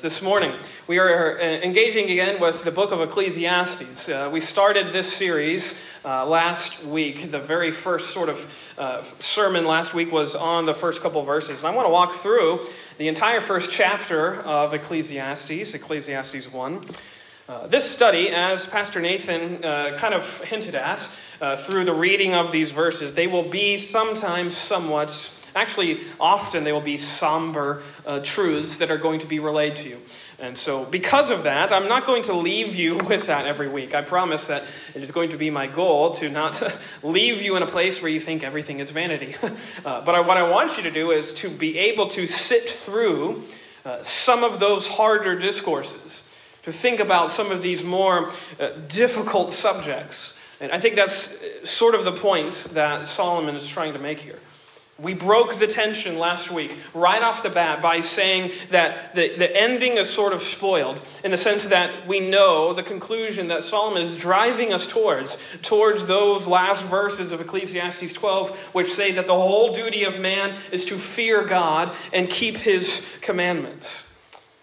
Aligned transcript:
This 0.00 0.22
morning, 0.22 0.52
we 0.86 1.00
are 1.00 1.40
uh, 1.40 1.42
engaging 1.42 2.08
again 2.08 2.40
with 2.40 2.62
the 2.62 2.70
book 2.70 2.92
of 2.92 3.00
Ecclesiastes. 3.00 4.08
Uh, 4.08 4.30
we 4.32 4.38
started 4.38 4.92
this 4.92 5.12
series 5.12 5.76
uh, 6.04 6.24
last 6.24 6.84
week. 6.84 7.32
The 7.32 7.40
very 7.40 7.72
first 7.72 8.10
sort 8.10 8.28
of 8.28 8.72
uh, 8.78 9.02
sermon 9.18 9.64
last 9.64 9.94
week 9.94 10.12
was 10.12 10.36
on 10.36 10.66
the 10.66 10.72
first 10.72 11.02
couple 11.02 11.20
verses. 11.24 11.58
And 11.58 11.66
I 11.66 11.74
want 11.74 11.88
to 11.88 11.90
walk 11.90 12.12
through 12.12 12.60
the 12.98 13.08
entire 13.08 13.40
first 13.40 13.72
chapter 13.72 14.36
of 14.42 14.72
Ecclesiastes, 14.72 15.74
Ecclesiastes 15.74 16.52
1. 16.52 16.80
Uh, 17.48 17.66
this 17.66 17.90
study, 17.90 18.28
as 18.30 18.68
Pastor 18.68 19.00
Nathan 19.00 19.64
uh, 19.64 19.98
kind 19.98 20.14
of 20.14 20.44
hinted 20.44 20.76
at 20.76 21.00
through 21.56 21.84
the 21.84 21.92
reading 21.92 22.34
of 22.34 22.52
these 22.52 22.70
verses, 22.70 23.14
they 23.14 23.26
will 23.26 23.50
be 23.50 23.76
sometimes 23.76 24.56
somewhat 24.56 25.10
Actually, 25.54 26.00
often 26.20 26.64
they 26.64 26.72
will 26.72 26.80
be 26.80 26.96
somber 26.96 27.82
uh, 28.06 28.20
truths 28.20 28.78
that 28.78 28.90
are 28.90 28.98
going 28.98 29.20
to 29.20 29.26
be 29.26 29.38
relayed 29.38 29.76
to 29.76 29.88
you. 29.88 30.00
And 30.40 30.56
so, 30.56 30.84
because 30.84 31.30
of 31.30 31.44
that, 31.44 31.72
I'm 31.72 31.88
not 31.88 32.06
going 32.06 32.22
to 32.24 32.32
leave 32.32 32.76
you 32.76 32.96
with 33.08 33.26
that 33.26 33.46
every 33.46 33.68
week. 33.68 33.94
I 33.94 34.02
promise 34.02 34.46
that 34.46 34.64
it 34.94 35.02
is 35.02 35.10
going 35.10 35.30
to 35.30 35.36
be 35.36 35.50
my 35.50 35.66
goal 35.66 36.12
to 36.16 36.28
not 36.28 36.62
leave 37.02 37.42
you 37.42 37.56
in 37.56 37.62
a 37.62 37.66
place 37.66 38.00
where 38.00 38.10
you 38.10 38.20
think 38.20 38.44
everything 38.44 38.78
is 38.78 38.90
vanity. 38.90 39.34
uh, 39.84 40.00
but 40.02 40.14
I, 40.14 40.20
what 40.20 40.36
I 40.36 40.48
want 40.48 40.76
you 40.76 40.84
to 40.84 40.90
do 40.90 41.10
is 41.10 41.32
to 41.34 41.50
be 41.50 41.78
able 41.78 42.08
to 42.10 42.26
sit 42.26 42.70
through 42.70 43.42
uh, 43.84 44.02
some 44.02 44.44
of 44.44 44.60
those 44.60 44.86
harder 44.86 45.38
discourses, 45.38 46.30
to 46.62 46.72
think 46.72 47.00
about 47.00 47.30
some 47.30 47.50
of 47.50 47.62
these 47.62 47.82
more 47.82 48.30
uh, 48.60 48.68
difficult 48.88 49.52
subjects. 49.52 50.38
And 50.60 50.70
I 50.72 50.78
think 50.78 50.96
that's 50.96 51.34
uh, 51.34 51.64
sort 51.64 51.94
of 51.94 52.04
the 52.04 52.12
point 52.12 52.54
that 52.74 53.08
Solomon 53.08 53.54
is 53.54 53.66
trying 53.66 53.94
to 53.94 53.98
make 53.98 54.20
here. 54.20 54.38
We 55.00 55.14
broke 55.14 55.60
the 55.60 55.68
tension 55.68 56.18
last 56.18 56.50
week 56.50 56.76
right 56.92 57.22
off 57.22 57.44
the 57.44 57.50
bat 57.50 57.80
by 57.80 58.00
saying 58.00 58.50
that 58.70 59.14
the, 59.14 59.36
the 59.36 59.56
ending 59.56 59.96
is 59.96 60.10
sort 60.10 60.32
of 60.32 60.42
spoiled 60.42 61.00
in 61.22 61.30
the 61.30 61.36
sense 61.36 61.66
that 61.66 62.08
we 62.08 62.18
know 62.18 62.72
the 62.72 62.82
conclusion 62.82 63.46
that 63.48 63.62
Solomon 63.62 64.02
is 64.02 64.18
driving 64.18 64.72
us 64.72 64.88
towards, 64.88 65.38
towards 65.62 66.06
those 66.06 66.48
last 66.48 66.82
verses 66.82 67.30
of 67.30 67.40
Ecclesiastes 67.40 68.12
12, 68.12 68.58
which 68.74 68.92
say 68.92 69.12
that 69.12 69.28
the 69.28 69.34
whole 69.34 69.72
duty 69.72 70.02
of 70.02 70.18
man 70.18 70.52
is 70.72 70.84
to 70.86 70.96
fear 70.96 71.44
God 71.44 71.92
and 72.12 72.28
keep 72.28 72.56
his 72.56 73.06
commandments. 73.20 74.12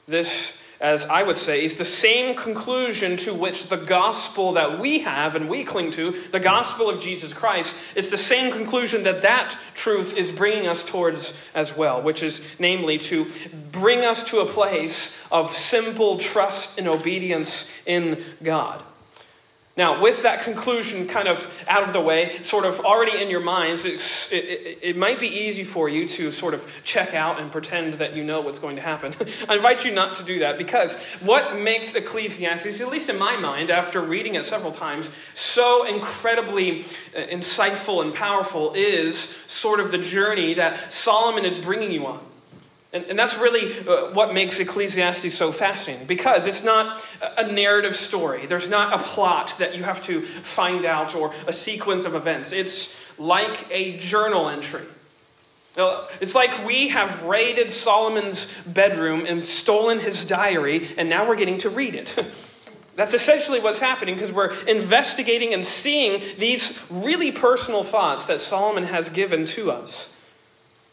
This 0.06 0.62
as 0.80 1.06
I 1.06 1.24
would 1.24 1.38
say, 1.38 1.64
is 1.64 1.78
the 1.78 1.86
same 1.86 2.36
conclusion 2.36 3.18
to 3.18 3.34
which 3.34 3.68
the 3.68 3.78
gospel 3.78 4.54
that 4.54 4.80
we 4.80 5.00
have 5.00 5.36
and 5.36 5.50
we 5.50 5.64
cling 5.64 5.92
to, 5.92 6.12
the 6.32 6.40
gospel 6.40 6.90
of 6.90 7.00
Jesus 7.00 7.34
Christ, 7.34 7.74
is 7.96 8.10
the 8.10 8.18
same 8.18 8.52
conclusion 8.52 9.04
that 9.04 9.22
that 9.22 9.58
truth 9.74 10.18
is 10.18 10.32
bringing 10.32 10.68
us 10.68 10.84
towards 10.84 11.34
as 11.54 11.76
well, 11.76 12.02
which 12.02 12.24
is 12.24 12.46
namely 12.60 12.98
to 12.98 13.28
bring 13.72 14.00
us 14.00 14.24
to 14.26 14.40
a 14.40 14.46
place 14.46 15.18
of 15.32 15.54
simple 15.54 16.18
trust 16.18 16.78
and 16.78 16.88
obedience 16.88 17.70
in 17.86 18.24
God. 18.44 18.84
Now, 19.78 20.02
with 20.02 20.24
that 20.24 20.42
conclusion 20.42 21.06
kind 21.06 21.28
of 21.28 21.66
out 21.68 21.84
of 21.84 21.92
the 21.92 22.00
way, 22.00 22.42
sort 22.44 22.64
of 22.64 22.80
already 22.86 23.22
in 23.22 23.30
your 23.30 23.42
minds, 23.42 23.84
it, 23.84 24.02
it, 24.32 24.80
it, 24.82 24.98
might 24.98 25.20
be 25.20 25.28
easy 25.28 25.66
for 25.66 25.90
you 25.90 26.08
to 26.08 26.32
sort 26.32 26.54
of 26.54 26.66
check 26.86 27.14
out 27.14 27.42
and 27.42 27.52
pretend 27.52 27.96
that 27.96 28.16
you 28.16 28.24
know 28.24 28.40
what's 28.40 28.58
going 28.58 28.78
to 28.78 28.82
happen. 28.82 29.14
I 29.50 29.58
invite 29.58 29.84
you 29.84 29.92
not 29.92 30.16
to 30.16 30.24
do 30.24 30.40
that 30.40 30.58
because 30.58 30.96
what 31.24 31.60
makes 31.60 31.94
Ecclesiastes, 31.94 32.80
at 32.80 32.88
least 32.88 33.10
in 33.10 33.20
my 33.20 33.36
mind, 33.36 33.70
after 33.70 34.00
reading 34.00 34.36
it 34.36 34.46
several 34.46 34.72
times, 34.72 35.10
so 35.34 35.86
incredibly 35.86 36.86
uh, 37.14 37.28
insightful 37.30 38.02
and 38.02 38.14
powerful 38.14 38.74
is 38.76 39.36
sort 39.48 39.82
of 39.82 39.92
the 39.92 39.98
journey 39.98 40.54
that 40.54 40.94
Solomon 40.94 41.44
is 41.44 41.60
bringing 41.60 41.92
you 41.92 42.06
on. 42.06 42.26
And, 42.96 43.04
and 43.08 43.20
that's 43.20 43.38
really 43.38 43.78
uh, 43.78 44.14
what 44.14 44.34
makes 44.34 44.58
Ecclesiastes 44.58 45.34
so 45.34 45.52
fascinating 45.52 46.08
because 46.08 46.46
it's 46.46 46.64
not 46.64 47.04
a 47.38 47.52
narrative 47.52 47.94
story. 47.94 48.46
There's 48.46 48.70
not 48.70 48.98
a 48.98 49.04
plot 49.04 49.54
that 49.60 49.76
you 49.76 49.84
have 49.84 50.02
to 50.04 50.22
find 50.22 50.86
out 50.86 51.14
or 51.14 51.34
a 51.46 51.52
sequence 51.52 52.06
of 52.06 52.16
events. 52.16 52.54
It's 52.54 52.98
like 53.18 53.68
a 53.70 53.98
journal 53.98 54.48
entry. 54.48 54.86
It's 56.22 56.34
like 56.34 56.66
we 56.66 56.88
have 56.88 57.24
raided 57.24 57.70
Solomon's 57.70 58.50
bedroom 58.66 59.26
and 59.28 59.44
stolen 59.44 60.00
his 60.00 60.24
diary, 60.24 60.88
and 60.98 61.10
now 61.10 61.28
we're 61.28 61.36
getting 61.36 61.58
to 61.60 61.70
read 61.70 61.96
it. 61.96 62.16
That's 62.96 63.14
essentially 63.14 63.60
what's 63.60 63.80
happening 63.80 64.16
because 64.16 64.32
we're 64.32 64.58
investigating 64.68 65.54
and 65.54 65.66
seeing 65.66 66.22
these 66.40 66.82
really 66.90 67.34
personal 67.34 67.84
thoughts 67.84 68.28
that 68.28 68.40
Solomon 68.40 68.86
has 68.86 69.10
given 69.10 69.44
to 69.48 69.70
us. 69.70 70.16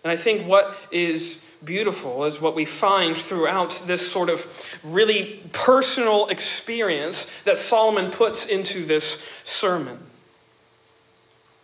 And 0.02 0.10
I 0.10 0.16
think 0.16 0.48
what 0.48 0.76
is 0.91 1.46
beautiful 1.64 2.24
is 2.24 2.40
what 2.40 2.54
we 2.54 2.64
find 2.64 3.16
throughout 3.16 3.82
this 3.86 4.10
sort 4.10 4.28
of 4.28 4.46
really 4.82 5.40
personal 5.52 6.28
experience 6.28 7.30
that 7.44 7.58
Solomon 7.58 8.10
puts 8.10 8.46
into 8.46 8.84
this 8.84 9.22
sermon. 9.44 9.98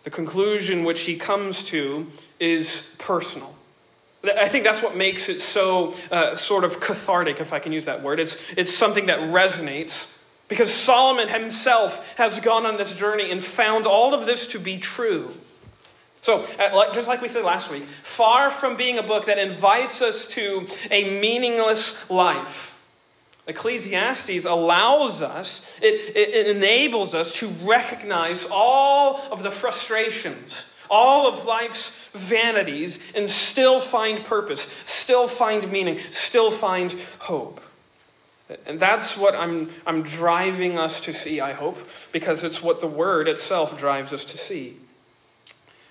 The 0.03 0.09
conclusion 0.09 0.83
which 0.83 1.01
he 1.01 1.17
comes 1.17 1.63
to 1.65 2.07
is 2.39 2.95
personal. 2.97 3.55
I 4.23 4.49
think 4.49 4.65
that's 4.65 4.81
what 4.81 4.97
makes 4.97 5.29
it 5.29 5.39
so 5.39 5.93
uh, 6.11 6.35
sort 6.35 6.63
of 6.63 6.81
cathartic, 6.81 7.39
if 7.39 7.53
I 7.53 7.59
can 7.59 7.71
use 7.71 7.85
that 7.85 8.03
word. 8.03 8.19
It's, 8.19 8.37
it's 8.57 8.73
something 8.73 9.05
that 9.05 9.19
resonates 9.19 10.17
because 10.49 10.73
Solomon 10.73 11.29
himself 11.29 12.15
has 12.17 12.39
gone 12.39 12.65
on 12.65 12.75
this 12.75 12.93
journey 12.93 13.31
and 13.31 13.41
found 13.41 13.85
all 13.85 14.13
of 14.13 14.25
this 14.25 14.47
to 14.47 14.59
be 14.59 14.77
true. 14.77 15.31
So, 16.21 16.45
uh, 16.59 16.93
just 16.93 17.07
like 17.07 17.21
we 17.21 17.27
said 17.27 17.45
last 17.45 17.71
week, 17.71 17.83
far 18.03 18.49
from 18.49 18.75
being 18.75 18.97
a 18.97 19.03
book 19.03 19.27
that 19.27 19.37
invites 19.37 20.01
us 20.01 20.27
to 20.29 20.67
a 20.91 21.19
meaningless 21.21 22.09
life, 22.09 22.69
Ecclesiastes 23.47 24.45
allows 24.45 25.21
us, 25.21 25.67
it, 25.81 26.15
it, 26.15 26.55
enables 26.55 27.15
us 27.15 27.33
to 27.33 27.47
recognize 27.63 28.47
all 28.51 29.19
of 29.31 29.41
the 29.41 29.49
frustrations, 29.49 30.73
all 30.89 31.27
of 31.27 31.45
life's 31.45 31.97
vanities, 32.13 33.11
and 33.15 33.27
still 33.27 33.79
find 33.79 34.23
purpose, 34.25 34.61
still 34.85 35.27
find 35.27 35.71
meaning, 35.71 35.97
still 36.11 36.51
find 36.51 36.95
hope. 37.17 37.59
And 38.65 38.79
that's 38.79 39.17
what 39.17 39.35
I'm, 39.35 39.69
I'm 39.85 40.03
driving 40.03 40.77
us 40.77 40.99
to 41.01 41.13
see, 41.13 41.39
I 41.39 41.53
hope, 41.53 41.77
because 42.11 42.43
it's 42.43 42.61
what 42.61 42.81
the 42.81 42.87
Word 42.87 43.27
itself 43.27 43.77
drives 43.77 44.13
us 44.13 44.25
to 44.25 44.37
see. 44.37 44.77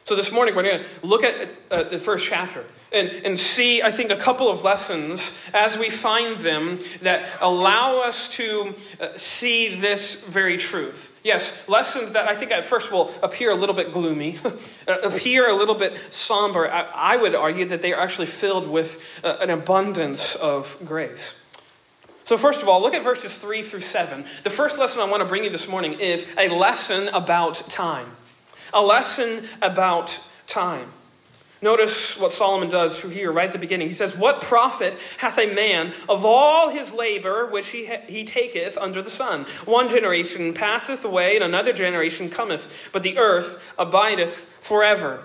So 0.08 0.16
this 0.16 0.32
morning 0.32 0.54
we're 0.54 0.62
going 0.62 0.80
to 0.80 1.06
look 1.06 1.22
at 1.22 1.50
uh, 1.70 1.82
the 1.82 1.98
first 1.98 2.26
chapter 2.26 2.64
and, 2.90 3.10
and 3.26 3.38
see, 3.38 3.82
I 3.82 3.90
think, 3.90 4.10
a 4.10 4.16
couple 4.16 4.48
of 4.48 4.64
lessons 4.64 5.38
as 5.52 5.76
we 5.76 5.90
find 5.90 6.40
them 6.40 6.78
that 7.02 7.28
allow 7.42 8.00
us 8.00 8.32
to 8.36 8.74
uh, 8.98 9.08
see 9.16 9.78
this 9.78 10.26
very 10.26 10.56
truth. 10.56 11.20
Yes, 11.22 11.68
lessons 11.68 12.12
that 12.12 12.26
I 12.26 12.34
think 12.36 12.52
at 12.52 12.64
first 12.64 12.90
will 12.90 13.12
appear 13.22 13.50
a 13.50 13.54
little 13.54 13.74
bit 13.74 13.92
gloomy, 13.92 14.38
uh, 14.88 14.92
appear 15.02 15.46
a 15.46 15.54
little 15.54 15.74
bit 15.74 15.92
somber. 16.10 16.72
I, 16.72 16.84
I, 16.84 17.16
would 17.18 17.34
argue 17.34 17.66
that 17.66 17.82
they 17.82 17.92
are 17.92 18.00
actually 18.00 18.28
filled 18.28 18.66
with 18.66 19.20
uh, 19.22 19.36
an 19.40 19.50
abundance 19.50 20.36
of 20.36 20.78
grace. 20.86 21.44
So, 22.24 22.38
first 22.38 22.62
of 22.62 22.68
all, 22.70 22.80
look 22.80 22.94
at 22.94 23.04
verses 23.04 23.36
3 23.36 23.60
through 23.60 23.80
7. 23.80 24.24
The 24.42 24.48
first 24.48 24.78
lesson 24.78 25.02
I 25.02 25.04
want 25.04 25.22
to 25.22 25.28
bring 25.28 25.44
you 25.44 25.50
this 25.50 25.68
morning 25.68 26.00
is 26.00 26.34
a 26.38 26.48
lesson 26.48 27.08
about 27.08 27.56
time 27.68 28.06
a 28.72 28.82
lesson 28.82 29.46
about 29.60 30.18
time. 30.46 30.88
Notice 31.60 32.16
what 32.18 32.30
Solomon 32.30 32.68
does 32.68 33.00
here 33.00 33.32
right 33.32 33.46
at 33.46 33.52
the 33.52 33.58
beginning. 33.58 33.88
He 33.88 33.94
says, 33.94 34.16
What 34.16 34.42
profit 34.42 34.96
hath 35.18 35.38
a 35.38 35.52
man 35.52 35.92
of 36.08 36.24
all 36.24 36.70
his 36.70 36.92
labor 36.92 37.46
which 37.46 37.68
he, 37.68 37.86
ha- 37.86 38.02
he 38.06 38.24
taketh 38.24 38.78
under 38.78 39.02
the 39.02 39.10
sun? 39.10 39.44
One 39.64 39.88
generation 39.88 40.54
passeth 40.54 41.04
away, 41.04 41.34
and 41.34 41.42
another 41.42 41.72
generation 41.72 42.30
cometh, 42.30 42.90
but 42.92 43.02
the 43.02 43.18
earth 43.18 43.60
abideth 43.76 44.48
forever. 44.60 45.24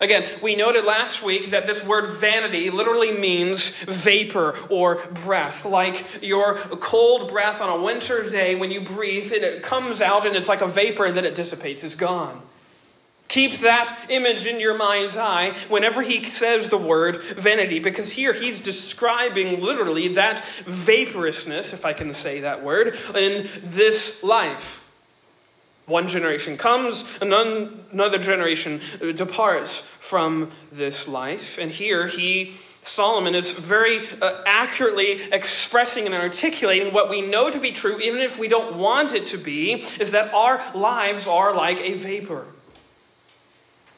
Again, 0.00 0.28
we 0.42 0.56
noted 0.56 0.84
last 0.84 1.22
week 1.22 1.52
that 1.52 1.66
this 1.66 1.86
word 1.86 2.08
vanity 2.18 2.68
literally 2.70 3.16
means 3.16 3.68
vapor 3.84 4.56
or 4.68 4.96
breath. 5.24 5.64
Like 5.64 6.04
your 6.20 6.56
cold 6.56 7.30
breath 7.30 7.60
on 7.60 7.78
a 7.78 7.80
winter 7.80 8.28
day 8.28 8.56
when 8.56 8.72
you 8.72 8.80
breathe, 8.80 9.32
and 9.32 9.44
it 9.44 9.62
comes 9.62 10.00
out 10.00 10.26
and 10.26 10.34
it's 10.34 10.48
like 10.48 10.62
a 10.62 10.66
vapor 10.66 11.04
and 11.04 11.16
then 11.16 11.24
it 11.24 11.36
dissipates, 11.36 11.84
it's 11.84 11.94
gone. 11.94 12.42
Keep 13.28 13.60
that 13.60 14.06
image 14.10 14.46
in 14.46 14.60
your 14.60 14.76
mind's 14.76 15.16
eye 15.16 15.54
whenever 15.68 16.02
he 16.02 16.22
says 16.28 16.68
the 16.68 16.76
word 16.76 17.22
vanity, 17.22 17.78
because 17.78 18.12
here 18.12 18.32
he's 18.32 18.60
describing 18.60 19.60
literally 19.60 20.08
that 20.08 20.44
vaporousness, 20.64 21.72
if 21.72 21.84
I 21.84 21.94
can 21.94 22.12
say 22.12 22.40
that 22.40 22.62
word, 22.62 22.96
in 23.16 23.48
this 23.62 24.22
life. 24.22 24.88
One 25.86 26.08
generation 26.08 26.56
comes, 26.56 27.04
another 27.20 28.18
generation 28.18 28.80
departs 29.14 29.80
from 30.00 30.50
this 30.70 31.08
life. 31.08 31.58
And 31.58 31.70
here 31.70 32.06
he, 32.06 32.54
Solomon, 32.82 33.34
is 33.34 33.52
very 33.52 34.06
uh, 34.22 34.42
accurately 34.46 35.22
expressing 35.32 36.06
and 36.06 36.14
articulating 36.14 36.94
what 36.94 37.10
we 37.10 37.20
know 37.20 37.50
to 37.50 37.58
be 37.58 37.72
true, 37.72 37.98
even 38.00 38.20
if 38.20 38.38
we 38.38 38.48
don't 38.48 38.76
want 38.76 39.12
it 39.12 39.26
to 39.26 39.38
be, 39.38 39.84
is 39.98 40.12
that 40.12 40.32
our 40.32 40.62
lives 40.74 41.26
are 41.26 41.54
like 41.54 41.80
a 41.80 41.94
vapor. 41.94 42.46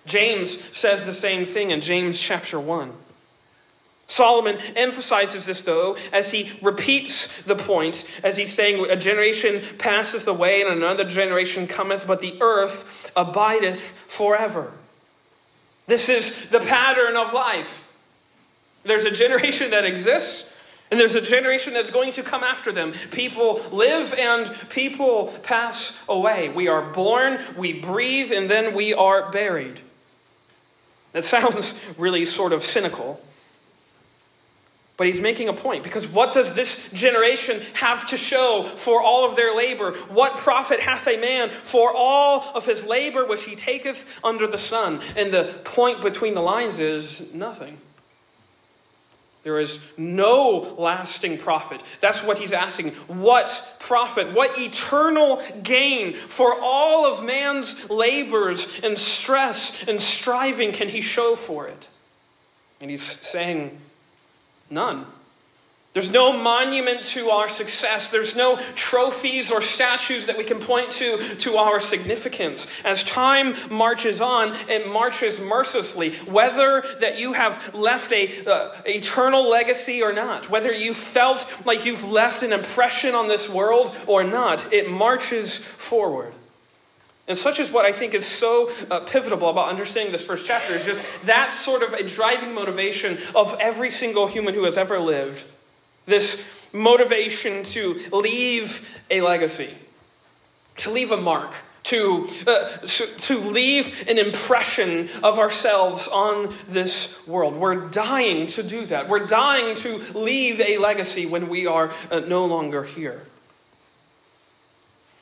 James 0.07 0.59
says 0.77 1.05
the 1.05 1.13
same 1.13 1.45
thing 1.45 1.71
in 1.71 1.81
James 1.81 2.21
chapter 2.21 2.59
1. 2.59 2.93
Solomon 4.09 4.57
emphasizes 4.77 5.47
this, 5.47 5.63
though, 5.63 5.97
as 6.13 6.31
he 6.31 6.53
repeats 6.63 7.29
the 7.43 7.57
point, 7.57 8.09
as 8.23 8.37
he's 8.37 8.53
saying, 8.53 8.89
A 8.89 8.97
generation 8.97 9.63
passeth 9.79 10.29
away, 10.29 10.63
and 10.63 10.71
another 10.71 11.05
generation 11.05 11.67
cometh, 11.67 12.07
but 12.07 12.21
the 12.21 12.39
earth 12.41 13.11
abideth 13.17 13.81
forever. 14.07 14.73
This 15.89 16.09
is 16.09 16.49
the 16.51 16.61
pattern 16.61 17.17
of 17.17 17.33
life. 17.33 17.93
There's 18.85 19.05
a 19.05 19.11
generation 19.11 19.71
that 19.71 19.85
exists, 19.85 20.57
and 20.93 21.01
there's 21.01 21.17
a 21.17 21.21
generation 21.21 21.75
that's 21.75 21.91
going 21.91 22.13
to 22.13 22.23
come 22.23 22.45
after 22.45 22.71
them. 22.71 22.93
People 23.11 23.61
live 23.73 24.15
and 24.15 24.49
people 24.69 25.35
pass 25.43 25.99
away. 26.09 26.49
We 26.49 26.69
are 26.69 26.93
born, 26.93 27.41
we 27.57 27.73
breathe, 27.73 28.31
and 28.31 28.49
then 28.49 28.73
we 28.73 28.95
are 28.95 29.33
buried. 29.33 29.81
That 31.17 31.25
sounds 31.25 31.81
really 31.97 32.27
sort 32.27 32.53
of 32.53 32.63
cynical. 32.63 33.19
But 34.99 35.07
he's 35.07 35.19
making 35.19 35.49
a 35.49 35.55
point 35.55 35.83
because 35.83 36.07
what 36.07 36.35
does 36.35 36.55
this 36.55 36.91
generation 36.93 37.63
have 37.73 38.07
to 38.11 38.19
show 38.19 38.65
for 38.65 39.03
all 39.03 39.27
of 39.27 39.35
their 39.35 39.57
labor? 39.57 39.93
What 40.11 40.37
profit 40.37 40.79
hath 40.79 41.07
a 41.07 41.17
man 41.17 41.49
for 41.49 41.91
all 41.97 42.51
of 42.55 42.67
his 42.67 42.85
labor 42.85 43.25
which 43.25 43.45
he 43.45 43.57
taketh 43.57 44.21
under 44.23 44.47
the 44.47 44.59
sun? 44.59 45.01
And 45.17 45.33
the 45.33 45.59
point 45.65 46.03
between 46.03 46.35
the 46.35 46.43
lines 46.43 46.81
is 46.81 47.33
nothing. 47.33 47.79
There 49.47 49.61
is 49.61 49.93
no 49.97 50.75
lasting 50.77 51.39
profit. 51.39 51.81
That's 52.01 52.21
what 52.21 52.37
he's 52.37 52.53
asking. 52.53 52.91
What 53.07 53.77
profit? 53.79 54.33
What 54.33 54.59
eternal 54.59 55.41
gain 55.63 56.15
for 56.15 56.61
all 56.61 57.07
of 57.07 57.25
man's 57.25 57.89
labors 57.89 58.67
and 58.83 58.99
stress 58.99 59.87
and 59.87 60.01
striving 60.01 60.73
can 60.73 60.89
he 60.89 61.01
show 61.01 61.37
for 61.37 61.69
it? 61.69 61.87
And 62.81 62.91
he's 62.91 63.05
saying, 63.05 63.79
None. 64.69 65.07
There's 65.97 66.11
no 66.11 66.37
monument 66.37 67.05
to 67.05 67.31
our 67.31 67.49
success. 67.49 68.11
There's 68.11 68.37
no 68.37 68.61
trophies 68.75 69.51
or 69.51 69.63
statues 69.63 70.27
that 70.27 70.37
we 70.37 70.45
can 70.45 70.61
point 70.61 70.91
to 70.93 71.37
to 71.37 71.57
our 71.57 71.81
significance. 71.81 72.67
As 72.85 73.03
time 73.03 73.57
marches 73.71 74.21
on, 74.21 74.55
it 74.69 74.89
marches 74.89 75.41
mercilessly. 75.41 76.13
Whether 76.27 76.85
that 77.01 77.19
you 77.19 77.33
have 77.33 77.75
left 77.75 78.13
a 78.13 78.45
uh, 78.45 78.75
eternal 78.85 79.49
legacy 79.49 80.03
or 80.03 80.13
not, 80.13 80.51
whether 80.51 80.71
you 80.71 80.93
felt 80.93 81.47
like 81.65 81.87
you've 81.87 82.05
left 82.05 82.43
an 82.43 82.53
impression 82.53 83.15
on 83.15 83.29
this 83.29 83.49
world 83.49 83.97
or 84.07 84.23
not, 84.23 84.71
it 84.75 84.91
marches 84.91 85.57
forward. 85.57 86.35
And 87.27 87.39
such 87.39 87.59
is 87.59 87.71
what 87.71 87.87
I 87.87 87.93
think 87.93 88.13
is 88.13 88.27
so 88.27 88.71
uh, 88.91 89.01
pivotal 89.01 89.49
about 89.49 89.71
understanding 89.71 90.13
this 90.13 90.27
first 90.27 90.45
chapter 90.45 90.75
is 90.75 90.85
just 90.85 91.03
that 91.25 91.55
sort 91.55 91.83
of 91.83 91.95
a 91.95 92.07
driving 92.07 92.53
motivation 92.53 93.17
of 93.35 93.57
every 93.59 93.89
single 93.89 94.27
human 94.27 94.53
who 94.53 94.65
has 94.65 94.77
ever 94.77 95.01
lived. 95.01 95.43
This 96.07 96.47
motivation 96.73 97.65
to 97.65 98.01
leave 98.13 98.89
a 99.11 99.21
legacy, 99.21 99.75
to 100.79 100.91
leave 100.91 101.11
a 101.11 101.17
mark, 101.17 101.53
to, 101.85 102.29
uh, 102.47 102.79
to 102.87 103.39
leave 103.39 104.09
an 104.09 104.19
impression 104.19 105.09
of 105.23 105.39
ourselves 105.39 106.09
on 106.09 106.53
this 106.69 107.27
world. 107.27 107.55
We're 107.55 107.89
dying 107.89 108.49
to 108.49 108.63
do 108.63 108.87
that. 108.87 109.09
We're 109.09 109.27
dying 109.27 109.77
to 109.77 109.99
leave 110.19 110.61
a 110.61 110.79
legacy 110.79 111.27
when 111.27 111.49
we 111.49 111.67
are 111.67 111.93
uh, 112.11 112.21
no 112.21 112.47
longer 112.47 112.83
here 112.83 113.23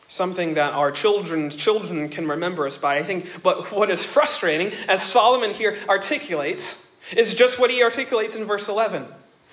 something 0.07 0.55
that 0.55 0.73
our 0.73 0.93
children's 0.93 1.57
children 1.57 2.09
can 2.09 2.29
remember 2.29 2.69
us 2.69 2.79
by. 2.79 2.97
I 2.97 3.03
think, 3.03 3.43
but 3.43 3.73
what 3.73 3.91
is 3.91 4.07
frustrating, 4.07 4.73
as 4.89 5.03
Solomon 5.03 5.51
here 5.51 5.77
articulates, 5.89 6.89
is 7.17 7.35
just 7.35 7.59
what 7.59 7.69
he 7.69 7.83
articulates 7.83 8.37
in 8.37 8.45
verse 8.45 8.69
11 8.69 9.07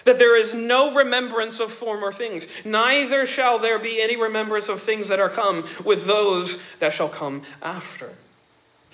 that 0.06 0.19
there 0.19 0.38
is 0.38 0.53
no 0.53 0.94
remembrance 0.94 1.59
of 1.59 1.71
former 1.71 2.12
things, 2.12 2.48
neither 2.65 3.25
shall 3.25 3.59
there 3.59 3.80
be 3.80 4.01
any 4.01 4.15
remembrance 4.15 4.69
of 4.69 4.81
things 4.81 5.07
that 5.07 5.19
are 5.19 5.30
come 5.30 5.65
with 5.83 6.06
those 6.06 6.57
that 6.80 6.94
shall 6.94 7.09
come 7.09 7.44
after. 7.62 8.09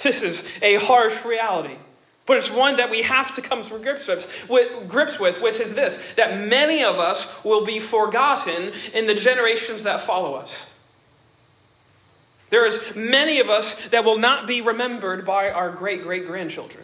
This 0.03 0.21
is 0.21 0.47
a 0.61 0.75
harsh 0.75 1.25
reality. 1.25 1.75
But 2.27 2.37
it's 2.37 2.51
one 2.51 2.75
that 2.75 2.91
we 2.91 3.03
have 3.03 3.33
to 3.35 3.41
come 3.41 3.63
to 3.63 3.79
grips 3.79 4.07
with, 4.07 4.87
grips 4.89 5.17
with, 5.17 5.41
which 5.41 5.61
is 5.61 5.73
this 5.73 6.05
that 6.17 6.47
many 6.47 6.83
of 6.83 6.97
us 6.97 7.43
will 7.43 7.65
be 7.65 7.79
forgotten 7.79 8.73
in 8.93 9.07
the 9.07 9.15
generations 9.15 9.83
that 9.83 10.01
follow 10.01 10.35
us. 10.35 10.73
There 12.49 12.65
is 12.65 12.95
many 12.95 13.39
of 13.39 13.49
us 13.49 13.87
that 13.89 14.03
will 14.03 14.19
not 14.19 14.45
be 14.45 14.61
remembered 14.61 15.25
by 15.25 15.51
our 15.51 15.71
great 15.71 16.03
great 16.03 16.27
grandchildren. 16.27 16.83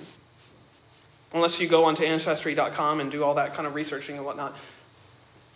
Unless 1.33 1.59
you 1.59 1.67
go 1.67 1.85
onto 1.85 2.03
ancestry.com 2.03 2.99
and 2.99 3.11
do 3.11 3.23
all 3.23 3.35
that 3.35 3.53
kind 3.53 3.65
of 3.65 3.73
researching 3.73 4.17
and 4.17 4.25
whatnot. 4.25 4.55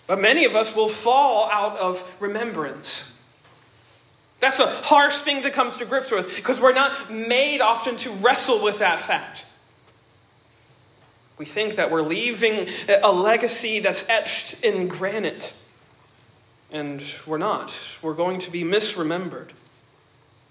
But 0.07 0.19
many 0.19 0.45
of 0.45 0.55
us 0.55 0.75
will 0.75 0.89
fall 0.89 1.49
out 1.51 1.77
of 1.77 2.03
remembrance. 2.19 3.13
That's 4.39 4.59
a 4.59 4.67
harsh 4.67 5.17
thing 5.17 5.43
to 5.43 5.51
come 5.51 5.71
to 5.71 5.85
grips 5.85 6.11
with 6.11 6.35
because 6.35 6.59
we're 6.59 6.73
not 6.73 7.11
made 7.11 7.59
often 7.59 7.97
to 7.97 8.11
wrestle 8.11 8.63
with 8.63 8.79
that 8.79 9.01
fact. 9.01 9.45
We 11.37 11.45
think 11.45 11.75
that 11.75 11.91
we're 11.91 12.01
leaving 12.01 12.67
a 13.03 13.11
legacy 13.11 13.79
that's 13.79 14.07
etched 14.09 14.63
in 14.63 14.87
granite. 14.87 15.53
And 16.71 17.01
we're 17.25 17.37
not. 17.37 17.71
We're 18.01 18.13
going 18.13 18.39
to 18.39 18.51
be 18.51 18.63
misremembered. 18.63 19.49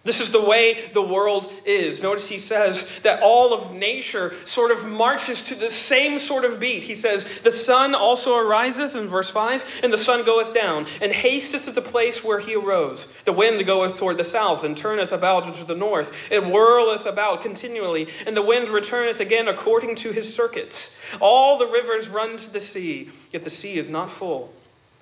This 0.06 0.20
is 0.20 0.30
the 0.30 0.40
way 0.40 0.88
the 0.92 1.02
world 1.02 1.52
is. 1.64 2.00
Notice 2.00 2.28
he 2.28 2.38
says 2.38 2.88
that 3.02 3.24
all 3.24 3.52
of 3.52 3.74
nature 3.74 4.32
sort 4.44 4.70
of 4.70 4.86
marches 4.86 5.42
to 5.48 5.56
the 5.56 5.68
same 5.68 6.20
sort 6.20 6.44
of 6.44 6.60
beat. 6.60 6.84
He 6.84 6.94
says, 6.94 7.24
The 7.42 7.50
sun 7.50 7.92
also 7.92 8.36
ariseth, 8.36 8.94
in 8.94 9.08
verse 9.08 9.30
5, 9.30 9.80
and 9.82 9.92
the 9.92 9.98
sun 9.98 10.24
goeth 10.24 10.54
down, 10.54 10.86
and 11.02 11.10
hasteth 11.10 11.64
to 11.64 11.72
the 11.72 11.82
place 11.82 12.22
where 12.22 12.38
he 12.38 12.54
arose. 12.54 13.08
The 13.24 13.32
wind 13.32 13.66
goeth 13.66 13.98
toward 13.98 14.16
the 14.16 14.22
south, 14.22 14.62
and 14.62 14.76
turneth 14.76 15.10
about 15.10 15.42
unto 15.42 15.64
the 15.64 15.74
north. 15.74 16.12
It 16.30 16.44
whirleth 16.44 17.04
about 17.04 17.42
continually, 17.42 18.06
and 18.28 18.36
the 18.36 18.42
wind 18.42 18.68
returneth 18.68 19.18
again 19.18 19.48
according 19.48 19.96
to 19.96 20.12
his 20.12 20.32
circuits. 20.32 20.96
All 21.18 21.58
the 21.58 21.66
rivers 21.66 22.08
run 22.08 22.36
to 22.36 22.48
the 22.48 22.60
sea, 22.60 23.10
yet 23.32 23.42
the 23.42 23.50
sea 23.50 23.76
is 23.76 23.90
not 23.90 24.12
full. 24.12 24.54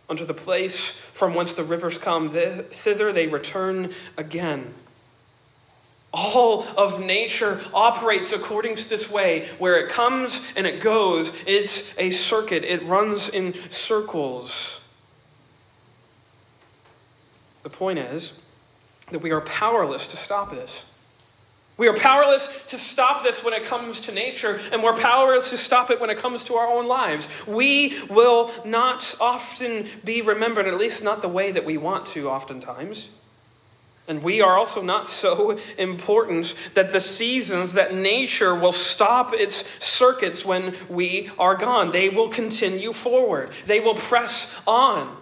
Unto 0.09 0.25
the 0.25 0.33
place 0.33 0.93
from 1.13 1.35
whence 1.35 1.53
the 1.53 1.65
rivers 1.65 1.99
come, 1.99 2.31
thither 2.31 3.13
they 3.13 3.27
return 3.27 3.93
again. 4.17 4.73
All 6.15 6.65
of 6.77 7.01
nature 7.01 7.61
operates 7.75 8.33
according 8.33 8.77
to 8.77 8.89
this 8.89 9.11
way. 9.11 9.49
Where 9.59 9.85
it 9.85 9.91
comes 9.91 10.41
and 10.55 10.67
it 10.67 10.81
goes, 10.81 11.33
it's 11.45 11.93
a 11.99 12.11
circuit, 12.11 12.63
it 12.63 12.87
runs 12.87 13.29
in 13.29 13.55
circles. 13.71 14.81
The 17.65 17.71
point 17.71 17.99
is 17.99 18.43
that 19.11 19.21
we 19.21 19.33
are 19.33 19.41
powerless 19.41 20.07
to 20.09 20.17
stop 20.17 20.53
this. 20.53 20.91
We 21.77 21.89
are 21.89 21.97
powerless 21.97 22.49
to 22.69 22.79
stop 22.79 23.25
this 23.25 23.43
when 23.43 23.53
it 23.53 23.65
comes 23.65 24.03
to 24.03 24.13
nature, 24.13 24.61
and 24.71 24.83
we're 24.83 24.97
powerless 24.97 25.51
to 25.51 25.59
stop 25.59 25.91
it 25.91 26.01
when 26.01 26.11
it 26.11 26.19
comes 26.19 26.45
to 26.45 26.55
our 26.55 26.69
own 26.69 26.87
lives. 26.87 27.29
We 27.49 28.01
will 28.09 28.53
not 28.65 29.17
often 29.21 29.89
be 30.05 30.23
remembered, 30.23 30.69
at 30.69 30.79
least 30.79 31.03
not 31.03 31.23
the 31.23 31.29
way 31.29 31.51
that 31.51 31.65
we 31.65 31.77
want 31.77 32.07
to, 32.09 32.31
oftentimes. 32.31 33.09
And 34.07 34.23
we 34.23 34.43
are 34.43 34.59
also 34.59 34.83
not 34.83 35.09
so 35.09 35.59
important 35.79 36.55
that 36.75 36.93
the 36.93 37.01
seasons, 37.01 37.73
that 37.73 37.95
nature 37.95 38.55
will 38.55 38.73
stop 38.73 39.33
its 39.33 39.65
circuits 39.83 40.45
when 40.45 40.75
we 40.91 41.31
are 41.39 41.55
gone. 41.55 41.91
They 41.91 42.11
will 42.11 42.29
continue 42.29 42.93
forward, 42.93 43.51
they 43.67 43.81
will 43.81 43.95
press 43.95 44.59
on. 44.67 45.17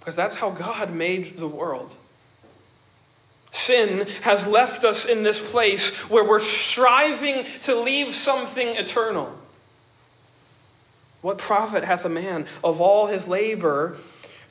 Because 0.00 0.16
that's 0.16 0.36
how 0.36 0.50
God 0.50 0.92
made 0.92 1.36
the 1.36 1.48
world. 1.48 1.94
Sin 3.50 4.06
has 4.22 4.46
left 4.46 4.84
us 4.84 5.04
in 5.04 5.22
this 5.22 5.50
place 5.50 5.94
where 6.10 6.22
we're 6.22 6.38
striving 6.38 7.44
to 7.62 7.74
leave 7.74 8.14
something 8.14 8.68
eternal. 8.68 9.36
What 11.22 11.38
profit 11.38 11.82
hath 11.82 12.04
a 12.04 12.08
man 12.08 12.46
of 12.62 12.80
all 12.80 13.06
his 13.06 13.26
labor 13.26 13.96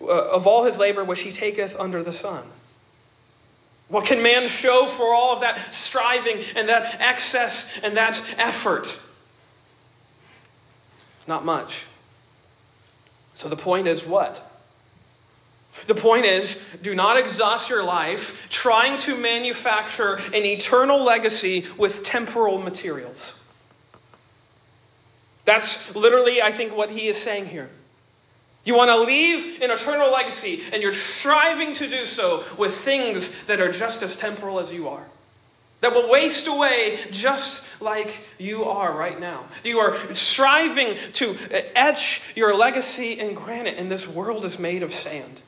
Uh, 0.01 0.07
of 0.07 0.45
all 0.45 0.65
his 0.65 0.77
labor 0.77 1.03
which 1.03 1.21
he 1.21 1.31
taketh 1.31 1.75
under 1.79 2.03
the 2.03 2.11
sun. 2.11 2.43
What 3.87 4.05
can 4.05 4.21
man 4.21 4.47
show 4.47 4.87
for 4.87 5.13
all 5.13 5.33
of 5.33 5.41
that 5.41 5.73
striving 5.73 6.43
and 6.55 6.67
that 6.69 6.99
excess 6.99 7.69
and 7.83 7.95
that 7.95 8.19
effort? 8.37 8.99
Not 11.27 11.45
much. 11.45 11.85
So 13.35 13.47
the 13.47 13.55
point 13.55 13.87
is 13.87 14.05
what? 14.05 14.51
The 15.87 15.95
point 15.95 16.25
is 16.25 16.65
do 16.81 16.95
not 16.95 17.17
exhaust 17.17 17.69
your 17.69 17.83
life 17.83 18.47
trying 18.49 18.97
to 18.99 19.17
manufacture 19.17 20.15
an 20.33 20.45
eternal 20.45 21.03
legacy 21.03 21.65
with 21.77 22.03
temporal 22.03 22.57
materials. 22.57 23.43
That's 25.45 25.95
literally, 25.95 26.41
I 26.41 26.51
think, 26.51 26.75
what 26.75 26.89
he 26.89 27.07
is 27.07 27.17
saying 27.17 27.47
here. 27.47 27.69
You 28.65 28.75
want 28.75 28.89
to 28.89 28.97
leave 28.97 29.61
an 29.61 29.69
eternal 29.69 30.11
legacy, 30.11 30.63
and 30.73 30.81
you're 30.81 30.91
striving 30.91 31.73
to 31.75 31.87
do 31.87 32.05
so 32.05 32.43
with 32.57 32.75
things 32.75 33.31
that 33.45 33.61
are 33.61 33.71
just 33.71 34.01
as 34.01 34.17
temporal 34.17 34.59
as 34.59 34.73
you 34.73 34.89
are. 34.89 35.05
that 35.85 35.93
will 35.93 36.09
waste 36.09 36.47
away 36.47 36.99
just 37.11 37.63
like 37.79 38.25
you 38.39 38.63
are 38.63 38.91
right 38.91 39.19
now. 39.19 39.43
You 39.63 39.77
are 39.79 40.15
striving 40.15 40.97
to 41.13 41.37
etch 41.75 42.33
your 42.35 42.57
legacy 42.57 43.11
in 43.19 43.35
granite, 43.35 43.77
and 43.77 43.91
this 43.91 44.07
world 44.07 44.45
is 44.45 44.57
made 44.57 44.81
of 44.81 44.91
sand. 44.91 45.41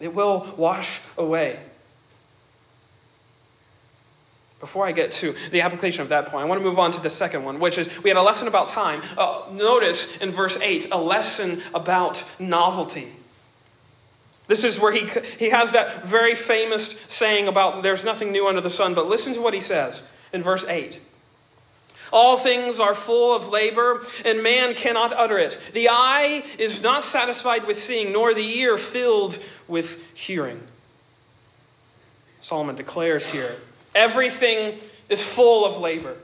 It 0.00 0.12
will 0.12 0.52
wash 0.56 1.00
away. 1.16 1.60
Before 4.62 4.86
I 4.86 4.92
get 4.92 5.10
to 5.14 5.34
the 5.50 5.62
application 5.62 6.02
of 6.02 6.10
that 6.10 6.26
point, 6.26 6.44
I 6.44 6.48
want 6.48 6.60
to 6.60 6.64
move 6.64 6.78
on 6.78 6.92
to 6.92 7.00
the 7.00 7.10
second 7.10 7.44
one, 7.44 7.58
which 7.58 7.78
is 7.78 8.00
we 8.04 8.10
had 8.10 8.16
a 8.16 8.22
lesson 8.22 8.46
about 8.46 8.68
time. 8.68 9.02
Uh, 9.18 9.42
notice 9.50 10.16
in 10.18 10.30
verse 10.30 10.56
8, 10.56 10.86
a 10.92 10.98
lesson 10.98 11.60
about 11.74 12.22
novelty. 12.38 13.10
This 14.46 14.62
is 14.62 14.78
where 14.78 14.92
he, 14.92 15.08
he 15.36 15.50
has 15.50 15.72
that 15.72 16.06
very 16.06 16.36
famous 16.36 16.96
saying 17.08 17.48
about 17.48 17.82
there's 17.82 18.04
nothing 18.04 18.30
new 18.30 18.46
under 18.46 18.60
the 18.60 18.70
sun, 18.70 18.94
but 18.94 19.08
listen 19.08 19.34
to 19.34 19.40
what 19.40 19.52
he 19.52 19.58
says 19.58 20.00
in 20.32 20.42
verse 20.42 20.64
8. 20.64 21.00
All 22.12 22.36
things 22.36 22.78
are 22.78 22.94
full 22.94 23.34
of 23.34 23.48
labor, 23.48 24.06
and 24.24 24.44
man 24.44 24.74
cannot 24.74 25.12
utter 25.12 25.38
it. 25.38 25.58
The 25.74 25.88
eye 25.88 26.44
is 26.56 26.84
not 26.84 27.02
satisfied 27.02 27.66
with 27.66 27.82
seeing, 27.82 28.12
nor 28.12 28.32
the 28.32 28.58
ear 28.58 28.76
filled 28.76 29.40
with 29.66 30.06
hearing. 30.14 30.62
Solomon 32.40 32.76
declares 32.76 33.28
here 33.28 33.56
everything 33.94 34.78
is 35.08 35.22
full 35.22 35.64
of 35.64 35.78
labor. 35.78 36.16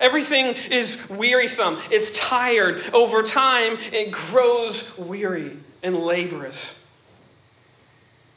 Everything 0.00 0.56
is 0.70 1.08
wearisome. 1.08 1.78
It's 1.90 2.10
tired. 2.18 2.82
Over 2.92 3.22
time, 3.22 3.78
it 3.92 4.10
grows 4.10 4.98
weary 4.98 5.56
and 5.82 5.96
laborious. 5.96 6.84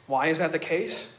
Why 0.06 0.28
is 0.28 0.38
that 0.38 0.52
the 0.52 0.60
case? 0.60 1.16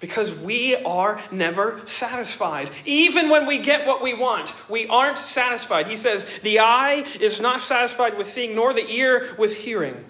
Because 0.00 0.34
we 0.34 0.74
are 0.74 1.20
never 1.30 1.80
satisfied. 1.86 2.70
Even 2.84 3.30
when 3.30 3.46
we 3.46 3.58
get 3.58 3.86
what 3.86 4.02
we 4.02 4.14
want, 4.14 4.52
we 4.68 4.88
aren't 4.88 5.18
satisfied. 5.18 5.86
He 5.86 5.94
says, 5.94 6.26
The 6.42 6.58
eye 6.58 7.06
is 7.20 7.40
not 7.40 7.62
satisfied 7.62 8.18
with 8.18 8.26
seeing, 8.26 8.56
nor 8.56 8.74
the 8.74 8.90
ear 8.90 9.32
with 9.38 9.56
hearing. 9.56 10.04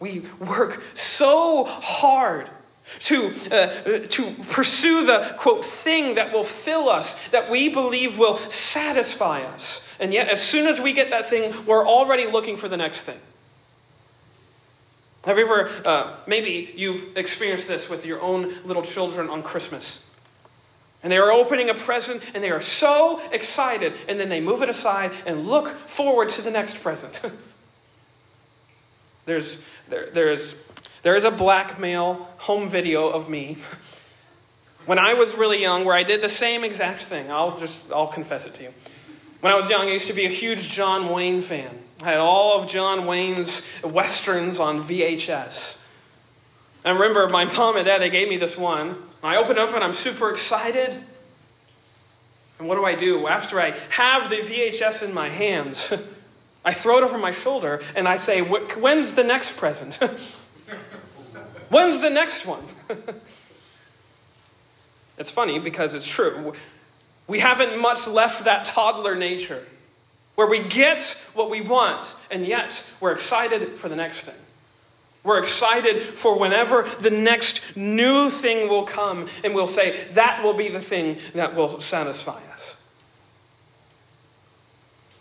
We 0.00 0.24
work 0.40 0.82
so 0.94 1.64
hard 1.64 2.50
to, 3.00 3.32
uh, 3.50 4.06
to 4.08 4.30
pursue 4.50 5.06
the, 5.06 5.34
quote, 5.38 5.64
thing 5.64 6.16
that 6.16 6.32
will 6.32 6.44
fill 6.44 6.88
us, 6.88 7.28
that 7.28 7.50
we 7.50 7.68
believe 7.68 8.18
will 8.18 8.38
satisfy 8.50 9.42
us. 9.42 9.86
And 10.00 10.12
yet, 10.12 10.28
as 10.28 10.42
soon 10.42 10.66
as 10.66 10.80
we 10.80 10.92
get 10.92 11.10
that 11.10 11.30
thing, 11.30 11.52
we're 11.66 11.86
already 11.86 12.26
looking 12.26 12.56
for 12.56 12.68
the 12.68 12.76
next 12.76 13.02
thing. 13.02 13.18
Have 15.24 15.38
you 15.38 15.44
ever, 15.44 15.70
uh, 15.84 16.16
maybe 16.26 16.72
you've 16.74 17.16
experienced 17.16 17.68
this 17.68 17.88
with 17.88 18.04
your 18.04 18.20
own 18.20 18.54
little 18.64 18.82
children 18.82 19.30
on 19.30 19.42
Christmas. 19.42 20.08
And 21.02 21.12
they 21.12 21.18
are 21.18 21.32
opening 21.32 21.70
a 21.70 21.74
present 21.74 22.22
and 22.34 22.42
they 22.42 22.50
are 22.50 22.60
so 22.60 23.20
excited, 23.30 23.92
and 24.08 24.18
then 24.18 24.28
they 24.28 24.40
move 24.40 24.62
it 24.62 24.68
aside 24.68 25.12
and 25.26 25.46
look 25.46 25.68
forward 25.68 26.28
to 26.30 26.42
the 26.42 26.50
next 26.50 26.82
present. 26.82 27.20
there's, 29.26 29.68
there, 29.88 30.10
there's, 30.10 30.66
there 31.02 31.16
is 31.16 31.24
a 31.24 31.30
blackmail 31.30 32.28
home 32.38 32.68
video 32.68 33.08
of 33.08 33.28
me 33.28 33.58
when 34.86 34.98
I 34.98 35.14
was 35.14 35.36
really 35.36 35.60
young 35.60 35.84
where 35.84 35.96
I 35.96 36.02
did 36.02 36.22
the 36.22 36.28
same 36.28 36.64
exact 36.64 37.02
thing. 37.02 37.30
I'll 37.30 37.58
just, 37.58 37.92
I'll 37.92 38.06
confess 38.06 38.46
it 38.46 38.54
to 38.54 38.64
you. 38.64 38.74
When 39.40 39.52
I 39.52 39.56
was 39.56 39.68
young, 39.68 39.88
I 39.88 39.92
used 39.92 40.06
to 40.06 40.12
be 40.12 40.26
a 40.26 40.30
huge 40.30 40.68
John 40.68 41.08
Wayne 41.08 41.42
fan. 41.42 41.76
I 42.02 42.10
had 42.10 42.18
all 42.18 42.60
of 42.60 42.68
John 42.68 43.06
Wayne's 43.06 43.62
westerns 43.82 44.58
on 44.58 44.82
VHS. 44.82 45.80
I 46.84 46.90
remember 46.90 47.28
my 47.28 47.44
mom 47.44 47.76
and 47.76 47.86
dad, 47.86 48.00
they 48.00 48.10
gave 48.10 48.28
me 48.28 48.36
this 48.36 48.56
one. 48.56 48.96
I 49.22 49.36
open 49.36 49.52
it 49.52 49.58
up 49.58 49.74
and 49.74 49.84
I'm 49.84 49.92
super 49.92 50.30
excited. 50.30 51.00
And 52.58 52.68
what 52.68 52.76
do 52.76 52.84
I 52.84 52.94
do? 52.94 53.26
After 53.26 53.60
I 53.60 53.70
have 53.90 54.30
the 54.30 54.36
VHS 54.36 55.02
in 55.02 55.14
my 55.14 55.28
hands, 55.28 55.92
I 56.64 56.72
throw 56.72 56.98
it 56.98 57.04
over 57.04 57.18
my 57.18 57.30
shoulder 57.32 57.80
and 57.96 58.08
I 58.08 58.16
say, 58.16 58.40
When's 58.40 59.12
the 59.12 59.24
next 59.24 59.56
present? 59.56 59.98
When's 61.72 62.00
the 62.00 62.10
next 62.10 62.44
one? 62.44 62.62
it's 65.18 65.30
funny 65.30 65.58
because 65.58 65.94
it's 65.94 66.06
true. 66.06 66.52
We 67.26 67.38
haven't 67.38 67.80
much 67.80 68.06
left 68.06 68.44
that 68.44 68.66
toddler 68.66 69.14
nature 69.14 69.64
where 70.34 70.46
we 70.46 70.62
get 70.62 71.02
what 71.32 71.48
we 71.48 71.62
want, 71.62 72.14
and 72.30 72.46
yet 72.46 72.84
we're 73.00 73.12
excited 73.12 73.78
for 73.78 73.88
the 73.88 73.96
next 73.96 74.20
thing. 74.20 74.34
We're 75.24 75.38
excited 75.38 76.02
for 76.02 76.38
whenever 76.38 76.82
the 77.00 77.08
next 77.08 77.74
new 77.74 78.28
thing 78.28 78.68
will 78.68 78.84
come, 78.84 79.28
and 79.42 79.54
we'll 79.54 79.66
say, 79.66 80.04
that 80.12 80.44
will 80.44 80.54
be 80.54 80.68
the 80.68 80.78
thing 80.78 81.16
that 81.34 81.56
will 81.56 81.80
satisfy 81.80 82.38
us. 82.52 82.84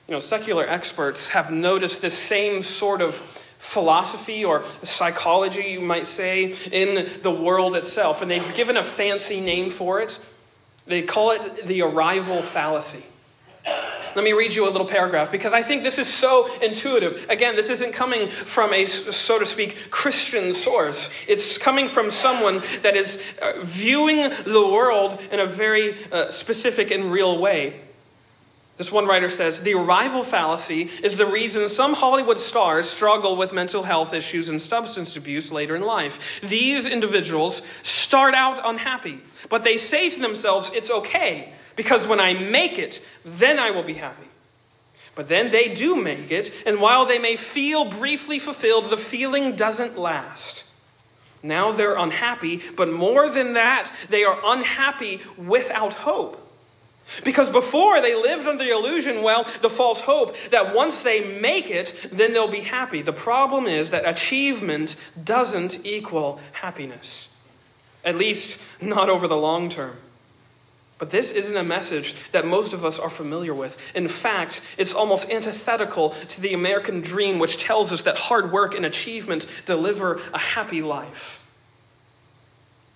You 0.09 0.15
know, 0.15 0.19
secular 0.19 0.67
experts 0.67 1.29
have 1.29 1.49
noticed 1.49 2.01
this 2.01 2.17
same 2.17 2.61
sort 2.61 3.01
of 3.01 3.23
philosophy 3.61 4.43
or 4.43 4.63
psychology, 4.81 5.61
you 5.61 5.81
might 5.81 6.07
say, 6.07 6.55
in 6.71 7.07
the 7.21 7.31
world 7.31 7.75
itself, 7.75 8.21
and 8.23 8.29
they've 8.29 8.53
given 8.55 8.75
a 8.75 8.83
fancy 8.83 9.39
name 9.39 9.69
for 9.69 10.01
it. 10.01 10.19
They 10.87 11.03
call 11.03 11.31
it 11.31 11.67
the 11.67 11.83
arrival 11.83 12.41
fallacy. 12.41 13.05
Let 14.15 14.25
me 14.25 14.33
read 14.33 14.53
you 14.53 14.67
a 14.67 14.71
little 14.71 14.87
paragraph 14.87 15.31
because 15.31 15.53
I 15.53 15.61
think 15.61 15.83
this 15.83 15.99
is 15.99 16.07
so 16.07 16.51
intuitive. 16.61 17.27
Again, 17.29 17.55
this 17.55 17.69
isn't 17.69 17.93
coming 17.93 18.27
from 18.27 18.73
a, 18.73 18.87
so 18.87 19.37
to 19.37 19.45
speak, 19.45 19.77
Christian 19.91 20.53
source. 20.53 21.13
It's 21.27 21.59
coming 21.59 21.87
from 21.87 22.09
someone 22.09 22.63
that 22.81 22.95
is 22.95 23.23
uh, 23.41 23.53
viewing 23.61 24.21
the 24.21 24.69
world 24.73 25.21
in 25.31 25.39
a 25.39 25.45
very 25.45 25.95
uh, 26.11 26.31
specific 26.31 26.89
and 26.89 27.11
real 27.11 27.39
way. 27.39 27.79
This 28.81 28.91
one 28.91 29.05
writer 29.05 29.29
says 29.29 29.61
the 29.61 29.75
arrival 29.75 30.23
fallacy 30.23 30.89
is 31.03 31.15
the 31.15 31.27
reason 31.27 31.69
some 31.69 31.93
Hollywood 31.93 32.39
stars 32.39 32.89
struggle 32.89 33.35
with 33.35 33.53
mental 33.53 33.83
health 33.83 34.11
issues 34.11 34.49
and 34.49 34.59
substance 34.59 35.15
abuse 35.15 35.51
later 35.51 35.75
in 35.75 35.83
life. 35.83 36.41
These 36.41 36.87
individuals 36.87 37.61
start 37.83 38.33
out 38.33 38.59
unhappy, 38.67 39.19
but 39.49 39.63
they 39.63 39.77
say 39.77 40.09
to 40.09 40.19
themselves, 40.19 40.71
it's 40.73 40.89
okay 40.89 41.53
because 41.75 42.07
when 42.07 42.19
I 42.19 42.33
make 42.33 42.79
it, 42.79 43.07
then 43.23 43.59
I 43.59 43.69
will 43.69 43.83
be 43.83 43.93
happy. 43.93 44.27
But 45.13 45.27
then 45.27 45.51
they 45.51 45.71
do 45.75 45.95
make 45.95 46.31
it, 46.31 46.51
and 46.65 46.81
while 46.81 47.05
they 47.05 47.19
may 47.19 47.35
feel 47.35 47.85
briefly 47.85 48.39
fulfilled, 48.39 48.89
the 48.89 48.97
feeling 48.97 49.55
doesn't 49.55 49.95
last. 49.95 50.63
Now 51.43 51.71
they're 51.71 51.97
unhappy, 51.97 52.63
but 52.75 52.91
more 52.91 53.29
than 53.29 53.53
that, 53.53 53.91
they 54.09 54.23
are 54.23 54.41
unhappy 54.43 55.21
without 55.37 55.93
hope. 55.93 56.47
Because 57.23 57.49
before 57.49 58.01
they 58.01 58.15
lived 58.15 58.47
under 58.47 58.63
the 58.63 58.71
illusion, 58.71 59.23
well, 59.23 59.45
the 59.61 59.69
false 59.69 60.01
hope 60.01 60.35
that 60.51 60.73
once 60.73 61.03
they 61.03 61.39
make 61.39 61.69
it, 61.69 61.93
then 62.11 62.33
they'll 62.33 62.47
be 62.47 62.61
happy. 62.61 63.01
The 63.01 63.13
problem 63.13 63.67
is 63.67 63.89
that 63.91 64.07
achievement 64.07 64.95
doesn't 65.23 65.85
equal 65.85 66.39
happiness, 66.53 67.35
at 68.03 68.17
least 68.17 68.61
not 68.81 69.09
over 69.09 69.27
the 69.27 69.37
long 69.37 69.69
term. 69.69 69.97
But 71.01 71.09
this 71.09 71.31
isn't 71.31 71.57
a 71.57 71.63
message 71.63 72.13
that 72.31 72.45
most 72.45 72.73
of 72.73 72.85
us 72.85 72.99
are 72.99 73.09
familiar 73.09 73.55
with. 73.55 73.75
In 73.95 74.07
fact, 74.07 74.61
it's 74.77 74.93
almost 74.93 75.31
antithetical 75.31 76.11
to 76.11 76.41
the 76.41 76.53
American 76.53 77.01
dream, 77.01 77.39
which 77.39 77.57
tells 77.57 77.91
us 77.91 78.03
that 78.03 78.17
hard 78.17 78.51
work 78.51 78.75
and 78.75 78.85
achievement 78.85 79.47
deliver 79.65 80.21
a 80.31 80.37
happy 80.37 80.83
life. 80.83 81.40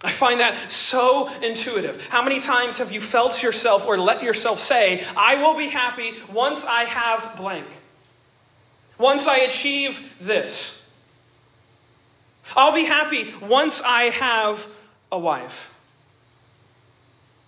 I 0.06 0.12
find 0.12 0.40
that 0.40 0.70
so 0.70 1.30
intuitive. 1.42 2.06
How 2.10 2.22
many 2.22 2.40
times 2.40 2.78
have 2.78 2.92
you 2.92 3.02
felt 3.02 3.42
yourself 3.42 3.88
or 3.88 3.98
let 3.98 4.22
yourself 4.22 4.60
say, 4.60 5.04
I 5.18 5.38
will 5.38 5.58
be 5.58 5.68
happy 5.68 6.14
once 6.32 6.64
I 6.64 6.84
have 6.84 7.36
blank? 7.38 7.66
Once 9.00 9.26
I 9.26 9.38
achieve 9.38 10.16
this. 10.22 10.88
I'll 12.56 12.72
be 12.72 12.86
happy 12.86 13.34
once 13.42 13.82
I 13.82 14.04
have 14.04 14.68
a 15.12 15.18
wife. 15.18 15.74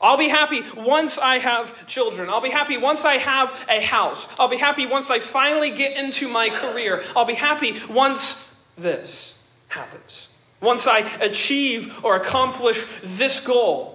I'll 0.01 0.17
be 0.17 0.27
happy 0.29 0.63
once 0.75 1.19
I 1.19 1.37
have 1.37 1.85
children. 1.85 2.27
I'll 2.27 2.41
be 2.41 2.49
happy 2.49 2.77
once 2.77 3.05
I 3.05 3.17
have 3.17 3.65
a 3.69 3.81
house. 3.81 4.27
I'll 4.39 4.47
be 4.47 4.57
happy 4.57 4.87
once 4.87 5.11
I 5.11 5.19
finally 5.19 5.69
get 5.69 5.95
into 5.95 6.27
my 6.27 6.49
career. 6.49 7.03
I'll 7.15 7.25
be 7.25 7.35
happy 7.35 7.79
once 7.87 8.49
this 8.79 9.47
happens. 9.67 10.26
Once 10.61 10.87
I 10.87 10.99
achieve 11.21 12.03
or 12.03 12.15
accomplish 12.15 12.85
this 13.03 13.39
goal. 13.45 13.93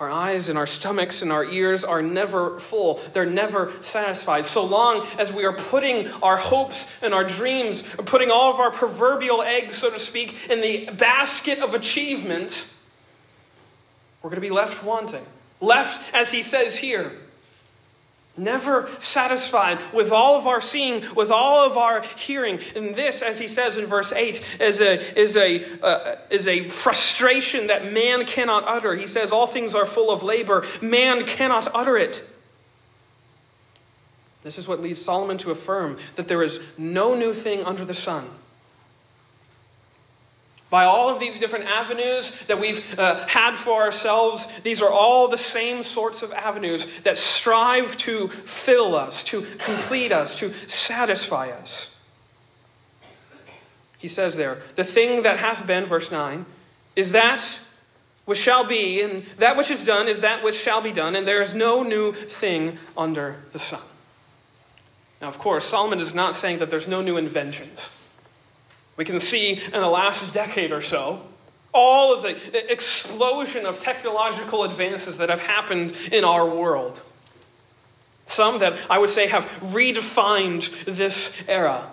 Our 0.00 0.10
eyes 0.10 0.48
and 0.48 0.56
our 0.56 0.66
stomachs 0.66 1.22
and 1.22 1.32
our 1.32 1.44
ears 1.44 1.84
are 1.84 2.02
never 2.02 2.60
full. 2.60 3.00
They're 3.12 3.26
never 3.26 3.72
satisfied. 3.80 4.44
So 4.44 4.64
long 4.64 5.04
as 5.18 5.32
we 5.32 5.44
are 5.44 5.52
putting 5.52 6.08
our 6.22 6.36
hopes 6.36 6.88
and 7.02 7.12
our 7.12 7.24
dreams, 7.24 7.82
putting 7.82 8.30
all 8.30 8.52
of 8.52 8.60
our 8.60 8.70
proverbial 8.70 9.42
eggs, 9.42 9.76
so 9.76 9.90
to 9.90 9.98
speak, 9.98 10.48
in 10.48 10.60
the 10.60 10.92
basket 10.92 11.58
of 11.58 11.74
achievement, 11.74 12.74
we're 14.22 14.30
going 14.30 14.40
to 14.40 14.48
be 14.48 14.54
left 14.54 14.84
wanting. 14.84 15.26
Left, 15.60 16.14
as 16.14 16.30
he 16.30 16.42
says 16.42 16.76
here, 16.76 17.12
Never 18.38 18.88
satisfied 19.00 19.78
with 19.92 20.12
all 20.12 20.38
of 20.38 20.46
our 20.46 20.60
seeing, 20.60 21.02
with 21.14 21.30
all 21.30 21.66
of 21.66 21.76
our 21.76 22.02
hearing. 22.16 22.60
And 22.76 22.94
this, 22.94 23.20
as 23.20 23.38
he 23.38 23.48
says 23.48 23.76
in 23.76 23.86
verse 23.86 24.12
8, 24.12 24.42
is 24.60 24.80
a, 24.80 25.20
is 25.20 25.36
a, 25.36 25.82
uh, 25.82 26.16
is 26.30 26.46
a 26.46 26.68
frustration 26.68 27.66
that 27.66 27.92
man 27.92 28.24
cannot 28.24 28.64
utter. 28.66 28.94
He 28.94 29.08
says, 29.08 29.32
All 29.32 29.48
things 29.48 29.74
are 29.74 29.84
full 29.84 30.10
of 30.10 30.22
labor, 30.22 30.64
man 30.80 31.26
cannot 31.26 31.68
utter 31.74 31.96
it. 31.96 32.22
This 34.44 34.56
is 34.56 34.68
what 34.68 34.80
leads 34.80 35.02
Solomon 35.02 35.36
to 35.38 35.50
affirm 35.50 35.98
that 36.14 36.28
there 36.28 36.42
is 36.42 36.78
no 36.78 37.14
new 37.14 37.34
thing 37.34 37.64
under 37.64 37.84
the 37.84 37.92
sun 37.92 38.30
by 40.70 40.84
all 40.84 41.08
of 41.08 41.18
these 41.18 41.38
different 41.38 41.64
avenues 41.64 42.38
that 42.46 42.60
we've 42.60 42.98
uh, 42.98 43.26
had 43.26 43.54
for 43.54 43.82
ourselves, 43.82 44.46
these 44.62 44.82
are 44.82 44.90
all 44.90 45.28
the 45.28 45.38
same 45.38 45.82
sorts 45.82 46.22
of 46.22 46.32
avenues 46.32 46.86
that 47.04 47.16
strive 47.16 47.96
to 47.98 48.28
fill 48.28 48.94
us, 48.94 49.24
to 49.24 49.42
complete 49.58 50.12
us, 50.12 50.36
to 50.36 50.52
satisfy 50.66 51.48
us. 51.50 51.96
He 53.96 54.08
says 54.08 54.36
there, 54.36 54.62
the 54.76 54.84
thing 54.84 55.22
that 55.22 55.38
hath 55.38 55.66
been, 55.66 55.86
verse 55.86 56.12
9, 56.12 56.44
is 56.94 57.12
that 57.12 57.60
which 58.26 58.38
shall 58.38 58.64
be, 58.64 59.00
and 59.00 59.20
that 59.38 59.56
which 59.56 59.70
is 59.70 59.82
done 59.82 60.06
is 60.06 60.20
that 60.20 60.44
which 60.44 60.54
shall 60.54 60.82
be 60.82 60.92
done, 60.92 61.16
and 61.16 61.26
there 61.26 61.40
is 61.40 61.54
no 61.54 61.82
new 61.82 62.12
thing 62.12 62.76
under 62.96 63.36
the 63.52 63.58
sun. 63.58 63.80
Now, 65.20 65.28
of 65.28 65.38
course, 65.38 65.64
Solomon 65.64 65.98
is 65.98 66.14
not 66.14 66.34
saying 66.34 66.58
that 66.58 66.70
there's 66.70 66.86
no 66.86 67.00
new 67.00 67.16
inventions. 67.16 67.97
We 68.98 69.04
can 69.04 69.20
see 69.20 69.52
in 69.52 69.70
the 69.80 69.88
last 69.88 70.34
decade 70.34 70.72
or 70.72 70.80
so 70.80 71.22
all 71.72 72.14
of 72.14 72.22
the 72.22 72.72
explosion 72.72 73.64
of 73.64 73.78
technological 73.78 74.64
advances 74.64 75.18
that 75.18 75.28
have 75.28 75.40
happened 75.40 75.94
in 76.10 76.24
our 76.24 76.44
world. 76.48 77.00
Some 78.26 78.58
that 78.58 78.76
I 78.90 78.98
would 78.98 79.10
say 79.10 79.28
have 79.28 79.44
redefined 79.60 80.84
this 80.84 81.34
era. 81.46 81.88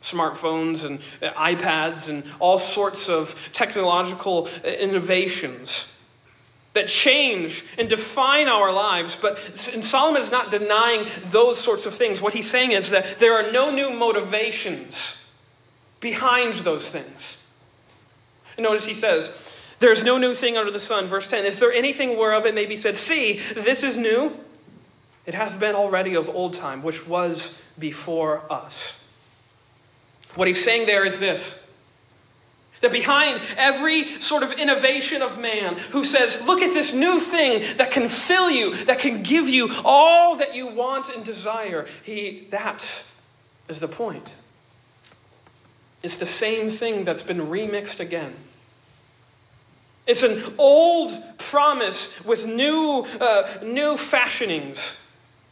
Smartphones 0.00 0.84
and 0.84 1.00
uh, 1.20 1.32
iPads 1.32 2.08
and 2.08 2.24
all 2.38 2.58
sorts 2.58 3.08
of 3.10 3.34
technological 3.52 4.48
uh, 4.64 4.68
innovations 4.68 5.92
that 6.72 6.88
change 6.88 7.64
and 7.76 7.90
define 7.90 8.48
our 8.48 8.72
lives. 8.72 9.16
But 9.20 9.56
Solomon 9.56 10.22
is 10.22 10.30
not 10.30 10.50
denying 10.50 11.06
those 11.26 11.58
sorts 11.58 11.84
of 11.84 11.94
things. 11.94 12.22
What 12.22 12.34
he's 12.34 12.48
saying 12.48 12.72
is 12.72 12.90
that 12.90 13.18
there 13.18 13.34
are 13.34 13.50
no 13.52 13.70
new 13.70 13.90
motivations 13.90 15.25
behind 16.06 16.54
those 16.54 16.88
things. 16.88 17.48
notice 18.56 18.86
he 18.86 18.94
says, 18.94 19.36
There 19.80 19.90
is 19.90 20.04
no 20.04 20.18
new 20.18 20.34
thing 20.34 20.56
under 20.56 20.70
the 20.70 20.78
sun. 20.78 21.06
Verse 21.06 21.26
10 21.26 21.44
Is 21.44 21.58
there 21.58 21.72
anything 21.72 22.16
whereof 22.16 22.46
it 22.46 22.54
may 22.54 22.64
be 22.64 22.76
said, 22.76 22.96
See, 22.96 23.40
this 23.56 23.82
is 23.82 23.96
new? 23.96 24.38
It 25.26 25.34
hath 25.34 25.58
been 25.58 25.74
already 25.74 26.14
of 26.14 26.28
old 26.28 26.54
time, 26.54 26.84
which 26.84 27.08
was 27.08 27.60
before 27.76 28.40
us. 28.48 29.02
What 30.36 30.46
he's 30.46 30.62
saying 30.62 30.86
there 30.86 31.04
is 31.04 31.18
this 31.18 31.64
that 32.82 32.92
behind 32.92 33.40
every 33.56 34.20
sort 34.20 34.42
of 34.42 34.52
innovation 34.52 35.22
of 35.22 35.40
man 35.40 35.76
who 35.90 36.04
says, 36.04 36.46
Look 36.46 36.62
at 36.62 36.72
this 36.72 36.94
new 36.94 37.18
thing 37.18 37.64
that 37.78 37.90
can 37.90 38.08
fill 38.08 38.48
you, 38.48 38.84
that 38.84 39.00
can 39.00 39.24
give 39.24 39.48
you 39.48 39.70
all 39.84 40.36
that 40.36 40.54
you 40.54 40.68
want 40.68 41.08
and 41.08 41.24
desire, 41.24 41.86
he, 42.04 42.46
that 42.50 43.04
is 43.68 43.80
the 43.80 43.88
point. 43.88 44.36
It's 46.06 46.14
the 46.14 46.24
same 46.24 46.70
thing 46.70 47.04
that's 47.04 47.24
been 47.24 47.48
remixed 47.48 47.98
again. 47.98 48.32
It's 50.06 50.22
an 50.22 50.40
old 50.56 51.10
promise 51.36 52.24
with 52.24 52.46
new, 52.46 53.04
uh, 53.20 53.58
new 53.64 53.96
fashionings, 53.96 55.02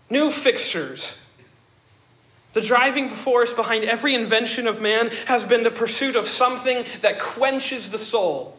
new 0.08 0.30
fixtures. 0.30 1.20
The 2.52 2.60
driving 2.60 3.10
force 3.10 3.52
behind 3.52 3.82
every 3.82 4.14
invention 4.14 4.68
of 4.68 4.80
man 4.80 5.10
has 5.26 5.44
been 5.44 5.64
the 5.64 5.72
pursuit 5.72 6.14
of 6.14 6.28
something 6.28 6.84
that 7.00 7.18
quenches 7.18 7.90
the 7.90 7.98
soul. 7.98 8.56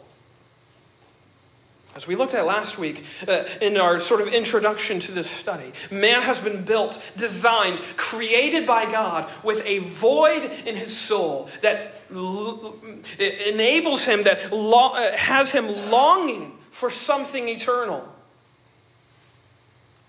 As 1.95 2.05
we 2.05 2.17
looked 2.17 2.33
at 2.33 2.45
last 2.45 2.77
week 2.77 3.05
uh, 3.25 3.45
in 3.61 3.77
our 3.77 4.01
sort 4.01 4.19
of 4.19 4.27
introduction 4.27 4.99
to 4.99 5.13
this 5.13 5.29
study, 5.29 5.71
man 5.89 6.23
has 6.23 6.39
been 6.39 6.65
built, 6.65 7.01
designed, 7.15 7.79
created 7.95 8.67
by 8.67 8.91
God 8.91 9.31
with 9.43 9.65
a 9.65 9.79
void 9.79 10.43
in 10.65 10.75
his 10.75 10.95
soul 10.95 11.49
that 11.61 11.93
l- 12.13 12.75
enables 13.17 14.03
him, 14.03 14.23
that 14.23 14.51
lo- 14.51 14.93
uh, 14.93 15.15
has 15.15 15.51
him 15.51 15.73
longing 15.89 16.57
for 16.69 16.89
something 16.89 17.47
eternal. 17.47 18.05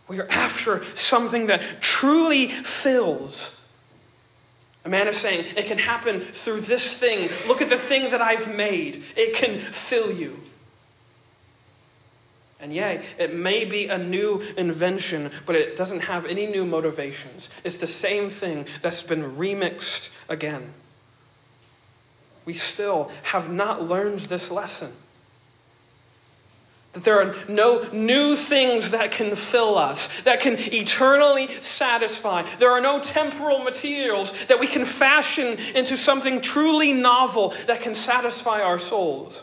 We 0.09 0.18
are 0.18 0.29
after 0.29 0.85
something 0.96 1.46
that 1.46 1.81
truly 1.81 2.49
fills. 2.49 3.62
A 4.85 4.88
man 4.88 5.07
is 5.07 5.16
saying, 5.16 5.44
it 5.57 5.66
can 5.66 5.79
happen 5.79 6.20
through 6.20 6.62
this 6.62 6.99
thing. 6.99 7.29
Look 7.46 7.62
at 7.62 7.68
the 7.68 7.79
thing 7.79 8.11
that 8.11 8.20
I've 8.20 8.53
made, 8.57 9.05
it 9.16 9.35
can 9.35 9.59
fill 9.59 10.11
you. 10.11 10.40
And 12.59 12.73
yea, 12.73 13.03
it 13.19 13.35
may 13.35 13.64
be 13.64 13.88
a 13.88 13.99
new 13.99 14.42
invention, 14.57 15.31
but 15.45 15.57
it 15.57 15.77
doesn't 15.77 16.01
have 16.01 16.25
any 16.25 16.47
new 16.47 16.64
motivations. 16.64 17.51
It's 17.64 17.77
the 17.77 17.87
same 17.87 18.31
thing 18.31 18.66
that's 18.81 19.03
been 19.03 19.37
remixed 19.37 20.09
again. 20.29 20.73
We 22.47 22.55
still 22.55 23.11
have 23.25 23.51
not 23.51 23.83
learned 23.83 24.21
this 24.21 24.51
lesson. 24.51 24.92
That 26.95 27.05
there 27.05 27.21
are 27.21 27.35
no 27.47 27.87
new 27.92 28.37
things 28.37 28.92
that 28.92 29.11
can 29.11 29.37
fill 29.37 29.77
us, 29.77 30.23
that 30.23 30.40
can 30.40 30.57
eternally 30.59 31.49
satisfy. 31.61 32.45
There 32.59 32.71
are 32.71 32.81
no 32.81 33.01
temporal 33.01 33.59
materials 33.59 34.33
that 34.47 34.61
we 34.61 34.66
can 34.66 34.87
fashion 34.87 35.59
into 35.75 35.99
something 35.99 36.40
truly 36.40 36.95
novel 36.95 37.53
that 37.66 37.83
can 37.83 37.95
satisfy 37.95 38.62
our 38.62 38.79
souls. 38.79 39.42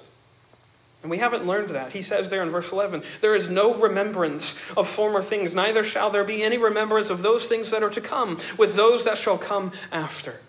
And 1.03 1.11
we 1.11 1.17
haven't 1.17 1.45
learned 1.45 1.69
that. 1.69 1.91
He 1.91 2.01
says 2.01 2.29
there 2.29 2.41
in 2.41 2.49
verse 2.49 2.71
11, 2.71 3.03
There 3.19 3.35
is 3.35 3.49
no 3.49 3.73
remembrance 3.73 4.55
of 4.75 4.87
former 4.87 5.21
things, 5.21 5.53
neither 5.53 5.83
shall 5.83 6.09
there 6.09 6.23
be 6.23 6.41
any 6.41 6.57
remembrance 6.57 7.09
of 7.09 7.21
those 7.21 7.45
things 7.45 7.71
that 7.71 7.83
are 7.83 7.89
to 7.89 8.01
come 8.01 8.37
with 8.57 8.75
those 8.75 9.03
that 9.03 9.17
shall 9.17 9.37
come 9.37 9.73
after. 9.91 10.39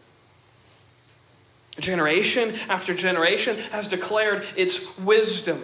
Generation 1.81 2.55
after 2.69 2.95
generation 2.95 3.57
has 3.73 3.89
declared 3.89 4.47
its 4.57 4.97
wisdom, 4.97 5.61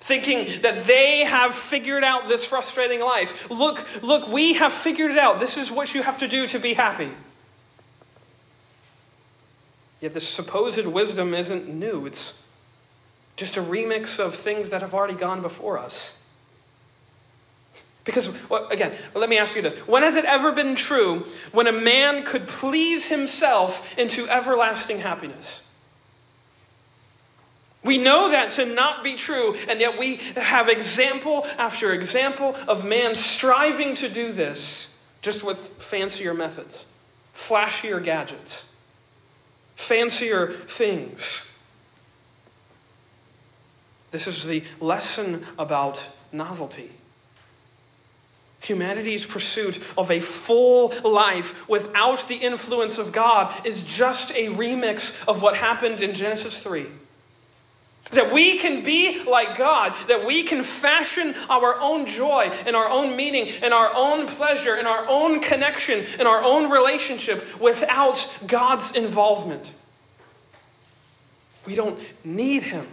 thinking 0.00 0.62
that 0.62 0.88
they 0.88 1.20
have 1.20 1.54
figured 1.54 2.02
out 2.02 2.26
this 2.26 2.44
frustrating 2.44 2.98
life. 2.98 3.48
Look, 3.48 3.86
look, 4.02 4.26
we 4.26 4.54
have 4.54 4.72
figured 4.72 5.12
it 5.12 5.18
out. 5.18 5.38
This 5.38 5.56
is 5.56 5.70
what 5.70 5.94
you 5.94 6.02
have 6.02 6.18
to 6.18 6.26
do 6.26 6.48
to 6.48 6.58
be 6.58 6.74
happy. 6.74 7.12
Yet 10.00 10.12
this 10.12 10.28
supposed 10.28 10.84
wisdom 10.86 11.34
isn't 11.34 11.68
new, 11.68 12.04
it's 12.06 12.36
just 13.36 13.56
a 13.56 13.62
remix 13.62 14.18
of 14.18 14.34
things 14.34 14.70
that 14.70 14.80
have 14.80 14.94
already 14.94 15.14
gone 15.14 15.42
before 15.42 15.78
us. 15.78 16.22
Because, 18.04 18.30
well, 18.48 18.68
again, 18.68 18.96
let 19.14 19.28
me 19.28 19.36
ask 19.36 19.56
you 19.56 19.62
this. 19.62 19.74
When 19.86 20.02
has 20.04 20.16
it 20.16 20.24
ever 20.24 20.52
been 20.52 20.76
true 20.76 21.26
when 21.52 21.66
a 21.66 21.72
man 21.72 22.24
could 22.24 22.46
please 22.46 23.08
himself 23.08 23.98
into 23.98 24.28
everlasting 24.28 25.00
happiness? 25.00 25.66
We 27.82 27.98
know 27.98 28.30
that 28.30 28.52
to 28.52 28.64
not 28.64 29.04
be 29.04 29.14
true, 29.14 29.56
and 29.68 29.80
yet 29.80 29.98
we 29.98 30.16
have 30.36 30.68
example 30.68 31.46
after 31.58 31.92
example 31.92 32.56
of 32.66 32.84
man 32.84 33.14
striving 33.14 33.94
to 33.96 34.08
do 34.08 34.32
this 34.32 35.04
just 35.20 35.44
with 35.44 35.58
fancier 35.78 36.34
methods, 36.34 36.86
flashier 37.34 38.02
gadgets, 38.02 38.72
fancier 39.76 40.52
things. 40.68 41.48
This 44.10 44.26
is 44.26 44.44
the 44.44 44.64
lesson 44.80 45.44
about 45.58 46.04
novelty. 46.32 46.92
Humanity's 48.60 49.26
pursuit 49.26 49.80
of 49.96 50.10
a 50.10 50.20
full 50.20 50.92
life 51.04 51.68
without 51.68 52.26
the 52.26 52.36
influence 52.36 52.98
of 52.98 53.12
God 53.12 53.66
is 53.66 53.84
just 53.84 54.30
a 54.32 54.48
remix 54.48 55.26
of 55.28 55.42
what 55.42 55.56
happened 55.56 56.00
in 56.00 56.14
Genesis 56.14 56.62
3. 56.62 56.86
That 58.12 58.32
we 58.32 58.58
can 58.58 58.84
be 58.84 59.24
like 59.24 59.58
God, 59.58 59.92
that 60.08 60.26
we 60.26 60.44
can 60.44 60.62
fashion 60.62 61.34
our 61.48 61.76
own 61.80 62.06
joy 62.06 62.50
and 62.64 62.76
our 62.76 62.88
own 62.88 63.16
meaning 63.16 63.52
and 63.62 63.74
our 63.74 63.90
own 63.94 64.28
pleasure 64.28 64.74
and 64.74 64.86
our 64.86 65.06
own 65.08 65.40
connection 65.40 66.04
and 66.18 66.28
our 66.28 66.42
own 66.42 66.70
relationship 66.70 67.60
without 67.60 68.36
God's 68.46 68.92
involvement. 68.92 69.72
We 71.66 71.74
don't 71.74 71.98
need 72.24 72.62
Him. 72.62 72.86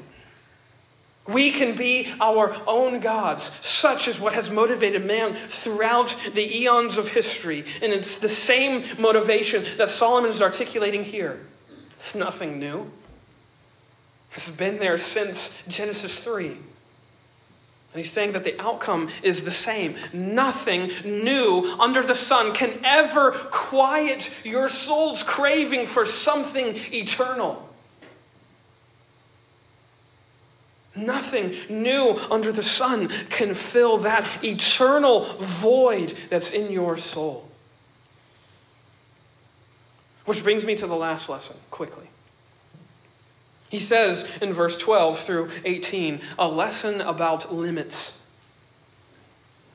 We 1.25 1.51
can 1.51 1.75
be 1.75 2.13
our 2.19 2.55
own 2.67 2.99
gods. 2.99 3.43
Such 3.65 4.07
is 4.07 4.19
what 4.19 4.33
has 4.33 4.49
motivated 4.49 5.05
man 5.05 5.35
throughout 5.35 6.15
the 6.33 6.59
eons 6.61 6.97
of 6.97 7.09
history. 7.09 7.63
And 7.81 7.93
it's 7.93 8.19
the 8.19 8.27
same 8.27 8.83
motivation 8.99 9.63
that 9.77 9.87
Solomon 9.89 10.31
is 10.31 10.41
articulating 10.41 11.03
here. 11.03 11.39
It's 11.95 12.15
nothing 12.15 12.59
new, 12.59 12.91
it's 14.33 14.49
been 14.49 14.79
there 14.79 14.97
since 14.97 15.61
Genesis 15.67 16.19
3. 16.19 16.47
And 16.47 16.57
he's 17.93 18.11
saying 18.11 18.31
that 18.31 18.43
the 18.43 18.59
outcome 18.59 19.09
is 19.21 19.43
the 19.43 19.51
same. 19.51 19.95
Nothing 20.11 20.89
new 21.05 21.75
under 21.79 22.01
the 22.01 22.15
sun 22.15 22.53
can 22.53 22.71
ever 22.83 23.31
quiet 23.31 24.31
your 24.43 24.67
soul's 24.67 25.21
craving 25.21 25.85
for 25.85 26.03
something 26.03 26.75
eternal. 26.91 27.69
Nothing 30.95 31.55
new 31.69 32.19
under 32.29 32.51
the 32.51 32.61
sun 32.61 33.07
can 33.29 33.55
fill 33.55 33.97
that 33.99 34.43
eternal 34.43 35.21
void 35.39 36.15
that's 36.29 36.51
in 36.51 36.71
your 36.71 36.97
soul. 36.97 37.49
Which 40.25 40.43
brings 40.43 40.65
me 40.65 40.75
to 40.75 40.87
the 40.87 40.95
last 40.95 41.29
lesson, 41.29 41.57
quickly. 41.71 42.07
He 43.69 43.79
says 43.79 44.37
in 44.39 44.53
verse 44.53 44.77
12 44.77 45.19
through 45.19 45.49
18 45.65 46.21
a 46.37 46.47
lesson 46.47 47.01
about 47.01 47.51
limits. 47.51 48.21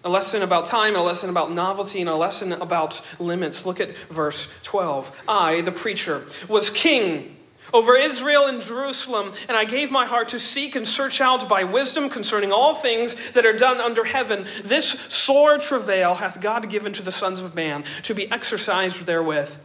A 0.05 0.09
lesson 0.09 0.43
about 0.43 0.67
time, 0.67 0.95
a 0.95 1.03
lesson 1.03 1.29
about 1.29 1.51
novelty, 1.51 2.01
and 2.01 2.09
a 2.09 2.15
lesson 2.15 2.53
about 2.53 3.03
limits. 3.19 3.67
Look 3.67 3.81
at 3.81 3.97
verse 4.09 4.55
12. 4.63 5.23
I, 5.27 5.63
the 5.63 5.73
preacher, 5.73 6.25
was 6.49 6.71
king 6.71 7.38
over 7.73 7.97
Israel 7.97 8.47
and 8.47 8.63
Jerusalem, 8.63 9.33
and 9.49 9.57
I 9.57 9.65
gave 9.65 9.91
my 9.91 10.07
heart 10.07 10.31
to 10.31 10.41
seek 10.41 10.77
and 10.77 10.87
search 10.87 11.21
out 11.21 11.49
by 11.49 11.65
wisdom 11.65 12.09
concerning 12.09 12.53
all 12.53 12.75
things 12.75 13.15
that 13.33 13.47
are 13.47 13.57
done 13.57 13.81
under 13.81 14.05
heaven. 14.05 14.47
This 14.65 14.89
sore 15.09 15.59
travail 15.59 16.17
hath 16.17 16.41
God 16.41 16.71
given 16.71 16.93
to 16.95 17.03
the 17.03 17.13
sons 17.13 17.41
of 17.41 17.55
man 17.55 17.85
to 18.05 18.15
be 18.15 18.31
exercised 18.31 19.07
therewith. 19.07 19.57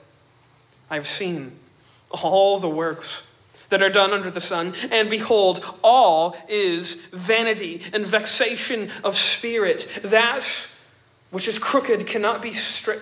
I 0.89 0.95
have 0.95 1.07
seen 1.07 1.53
all 2.11 2.59
the 2.59 2.69
works 2.69 3.23
that 3.69 3.81
are 3.81 3.89
done 3.89 4.11
under 4.11 4.29
the 4.29 4.41
sun, 4.41 4.73
and 4.91 5.09
behold, 5.09 5.65
all 5.83 6.37
is 6.47 6.93
vanity 7.11 7.81
and 7.91 8.05
vexation 8.05 8.89
of 9.03 9.17
spirit. 9.17 9.87
That 10.03 10.47
which 11.31 11.47
is 11.47 11.57
crooked 11.57 12.05
cannot 12.05 12.43
be 12.43 12.53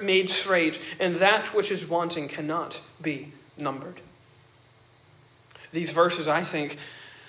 made 0.01 0.29
straight, 0.29 0.79
and 0.97 1.17
that 1.17 1.53
which 1.53 1.69
is 1.69 1.85
wanting 1.85 2.29
cannot 2.29 2.79
be 3.01 3.33
numbered. 3.57 3.99
These 5.71 5.91
verses, 5.93 6.27
I 6.27 6.43
think, 6.43 6.77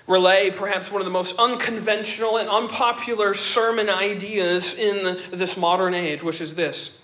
relay 0.06 0.50
perhaps 0.50 0.90
one 0.90 1.00
of 1.00 1.06
the 1.06 1.12
most 1.12 1.38
unconventional 1.38 2.36
and 2.38 2.48
unpopular 2.48 3.34
sermon 3.34 3.88
ideas 3.88 4.74
in 4.74 5.18
this 5.30 5.56
modern 5.56 5.94
age, 5.94 6.22
which 6.22 6.40
is 6.40 6.54
this. 6.54 7.00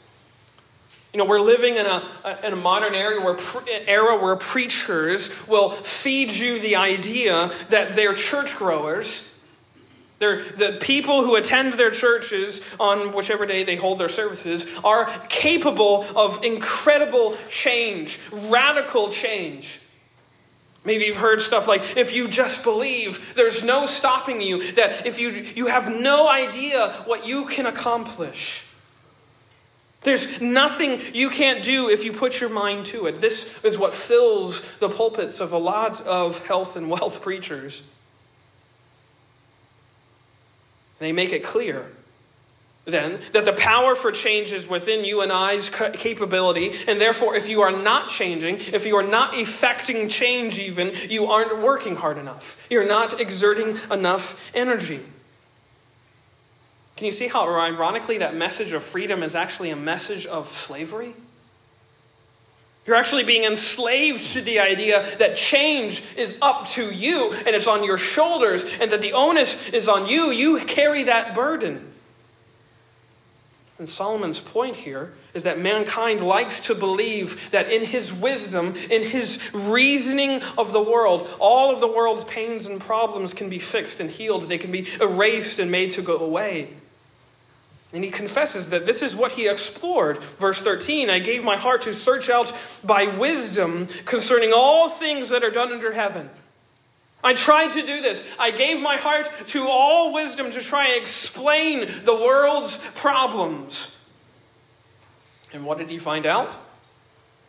You 1.12 1.18
know, 1.18 1.24
we're 1.24 1.40
living 1.40 1.76
in 1.76 1.86
a, 1.86 2.02
in 2.44 2.52
a 2.52 2.56
modern 2.56 2.94
era 2.94 3.22
where, 3.22 3.38
era 3.86 4.22
where 4.22 4.36
preachers 4.36 5.48
will 5.48 5.70
feed 5.70 6.32
you 6.32 6.60
the 6.60 6.76
idea 6.76 7.50
that 7.70 7.94
they're 7.94 8.14
church 8.14 8.56
growers. 8.56 9.24
They're, 10.18 10.42
the 10.42 10.78
people 10.80 11.22
who 11.24 11.36
attend 11.36 11.74
their 11.74 11.92
churches 11.92 12.60
on 12.78 13.12
whichever 13.12 13.46
day 13.46 13.64
they 13.64 13.76
hold 13.76 13.98
their 13.98 14.08
services 14.08 14.66
are 14.84 15.06
capable 15.28 16.04
of 16.14 16.44
incredible 16.44 17.36
change, 17.48 18.18
radical 18.30 19.10
change. 19.10 19.80
Maybe 20.84 21.04
you've 21.04 21.16
heard 21.16 21.40
stuff 21.40 21.66
like, 21.68 21.96
if 21.96 22.14
you 22.14 22.28
just 22.28 22.62
believe, 22.62 23.34
there's 23.34 23.64
no 23.64 23.86
stopping 23.86 24.40
you, 24.40 24.72
that 24.72 25.06
if 25.06 25.18
you, 25.20 25.30
you 25.30 25.66
have 25.66 25.90
no 25.92 26.28
idea 26.28 26.90
what 27.04 27.26
you 27.26 27.46
can 27.46 27.66
accomplish. 27.66 28.66
There's 30.02 30.40
nothing 30.40 31.00
you 31.12 31.28
can't 31.28 31.62
do 31.62 31.88
if 31.88 32.04
you 32.04 32.12
put 32.12 32.40
your 32.40 32.50
mind 32.50 32.86
to 32.86 33.06
it. 33.06 33.20
This 33.20 33.62
is 33.64 33.76
what 33.76 33.92
fills 33.92 34.62
the 34.78 34.88
pulpits 34.88 35.40
of 35.40 35.52
a 35.52 35.58
lot 35.58 36.00
of 36.02 36.46
health 36.46 36.76
and 36.76 36.88
wealth 36.90 37.20
preachers. 37.20 37.86
They 41.00 41.12
make 41.12 41.32
it 41.32 41.44
clear 41.44 41.90
then 42.88 43.20
that 43.32 43.44
the 43.44 43.52
power 43.52 43.94
for 43.94 44.10
change 44.10 44.52
is 44.52 44.68
within 44.68 45.04
you 45.04 45.20
and 45.20 45.30
I's 45.30 45.68
capability, 45.68 46.72
and 46.86 47.00
therefore, 47.00 47.36
if 47.36 47.48
you 47.48 47.60
are 47.62 47.72
not 47.72 48.08
changing, 48.08 48.56
if 48.56 48.86
you 48.86 48.96
are 48.96 49.06
not 49.06 49.36
effecting 49.36 50.08
change, 50.08 50.58
even, 50.58 50.92
you 51.08 51.26
aren't 51.26 51.60
working 51.60 51.96
hard 51.96 52.18
enough. 52.18 52.66
You're 52.70 52.88
not 52.88 53.20
exerting 53.20 53.78
enough 53.90 54.50
energy. 54.54 55.00
Can 56.96 57.04
you 57.06 57.12
see 57.12 57.28
how, 57.28 57.48
ironically, 57.48 58.18
that 58.18 58.34
message 58.34 58.72
of 58.72 58.82
freedom 58.82 59.22
is 59.22 59.36
actually 59.36 59.70
a 59.70 59.76
message 59.76 60.26
of 60.26 60.48
slavery? 60.48 61.14
You're 62.86 62.96
actually 62.96 63.24
being 63.24 63.44
enslaved 63.44 64.32
to 64.32 64.40
the 64.40 64.60
idea 64.60 65.04
that 65.18 65.36
change 65.36 66.02
is 66.16 66.38
up 66.40 66.66
to 66.68 66.90
you 66.90 67.34
and 67.34 67.48
it's 67.48 67.66
on 67.66 67.84
your 67.84 67.98
shoulders, 67.98 68.64
and 68.80 68.90
that 68.90 69.02
the 69.02 69.12
onus 69.12 69.68
is 69.68 69.88
on 69.88 70.08
you. 70.08 70.30
You 70.30 70.58
carry 70.64 71.02
that 71.02 71.34
burden. 71.34 71.87
And 73.78 73.88
Solomon's 73.88 74.40
point 74.40 74.74
here 74.74 75.12
is 75.34 75.44
that 75.44 75.60
mankind 75.60 76.20
likes 76.20 76.60
to 76.62 76.74
believe 76.74 77.50
that 77.52 77.70
in 77.70 77.84
his 77.84 78.12
wisdom, 78.12 78.74
in 78.90 79.02
his 79.02 79.40
reasoning 79.54 80.42
of 80.56 80.72
the 80.72 80.82
world, 80.82 81.28
all 81.38 81.72
of 81.72 81.80
the 81.80 81.86
world's 81.86 82.24
pains 82.24 82.66
and 82.66 82.80
problems 82.80 83.32
can 83.32 83.48
be 83.48 83.60
fixed 83.60 84.00
and 84.00 84.10
healed. 84.10 84.48
They 84.48 84.58
can 84.58 84.72
be 84.72 84.88
erased 85.00 85.60
and 85.60 85.70
made 85.70 85.92
to 85.92 86.02
go 86.02 86.18
away. 86.18 86.70
And 87.92 88.04
he 88.04 88.10
confesses 88.10 88.70
that 88.70 88.84
this 88.84 89.00
is 89.00 89.14
what 89.14 89.32
he 89.32 89.48
explored. 89.48 90.18
Verse 90.38 90.60
13 90.60 91.08
I 91.08 91.20
gave 91.20 91.44
my 91.44 91.56
heart 91.56 91.82
to 91.82 91.94
search 91.94 92.28
out 92.28 92.52
by 92.82 93.04
wisdom 93.04 93.88
concerning 94.04 94.52
all 94.52 94.88
things 94.88 95.28
that 95.28 95.44
are 95.44 95.50
done 95.50 95.72
under 95.72 95.92
heaven. 95.92 96.28
I 97.22 97.34
tried 97.34 97.72
to 97.72 97.82
do 97.82 98.00
this. 98.00 98.24
I 98.38 98.52
gave 98.52 98.80
my 98.80 98.96
heart 98.96 99.30
to 99.48 99.66
all 99.66 100.12
wisdom 100.12 100.50
to 100.52 100.60
try 100.60 100.86
and 100.86 101.02
explain 101.02 101.80
the 102.04 102.14
world's 102.14 102.78
problems. 102.94 103.96
And 105.52 105.64
what 105.64 105.78
did 105.78 105.90
he 105.90 105.98
find 105.98 106.26
out? 106.26 106.54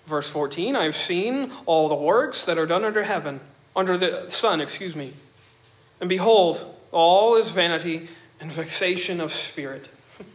Verse 0.08 0.27
14 0.29 0.75
I've 0.75 0.95
seen 0.95 1.51
all 1.65 1.88
the 1.88 1.95
works 1.95 2.45
that 2.45 2.58
are 2.58 2.65
done 2.65 2.84
under 2.84 3.03
heaven, 3.03 3.39
under 3.75 3.97
the 3.97 4.29
sun, 4.29 4.60
excuse 4.60 4.95
me. 4.95 5.13
And 5.99 6.10
behold, 6.10 6.75
all 6.91 7.36
is 7.36 7.49
vanity 7.49 8.10
and 8.39 8.51
vexation 8.51 9.21
of 9.21 9.32
spirit. 9.32 9.88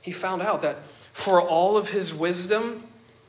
he 0.00 0.10
found 0.10 0.42
out 0.42 0.62
that 0.62 0.78
for 1.12 1.40
all 1.40 1.76
of 1.76 1.90
his 1.90 2.12
wisdom, 2.12 2.87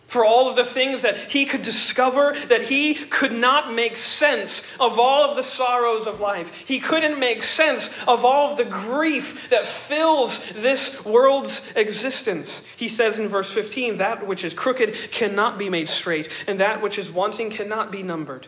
for 0.09 0.25
all 0.25 0.49
of 0.49 0.55
the 0.55 0.65
things 0.65 1.03
that 1.03 1.17
he 1.17 1.45
could 1.45 1.61
discover, 1.61 2.35
that 2.47 2.63
he 2.63 2.95
could 2.95 3.31
not 3.31 3.71
make 3.73 3.95
sense 3.95 4.63
of 4.79 4.99
all 4.99 5.29
of 5.29 5.35
the 5.37 5.43
sorrows 5.43 6.07
of 6.07 6.19
life. 6.19 6.51
He 6.67 6.79
couldn't 6.79 7.19
make 7.19 7.43
sense 7.43 7.89
of 8.07 8.25
all 8.25 8.51
of 8.51 8.57
the 8.57 8.65
grief 8.65 9.49
that 9.51 9.67
fills 9.67 10.49
this 10.53 11.05
world's 11.05 11.71
existence. 11.75 12.65
He 12.75 12.87
says 12.87 13.19
in 13.19 13.27
verse 13.27 13.51
15, 13.51 13.97
That 13.97 14.25
which 14.25 14.43
is 14.43 14.55
crooked 14.55 14.95
cannot 15.11 15.59
be 15.59 15.69
made 15.69 15.87
straight, 15.87 16.27
and 16.47 16.59
that 16.59 16.81
which 16.81 16.97
is 16.97 17.11
wanting 17.11 17.51
cannot 17.51 17.91
be 17.91 18.01
numbered. 18.01 18.47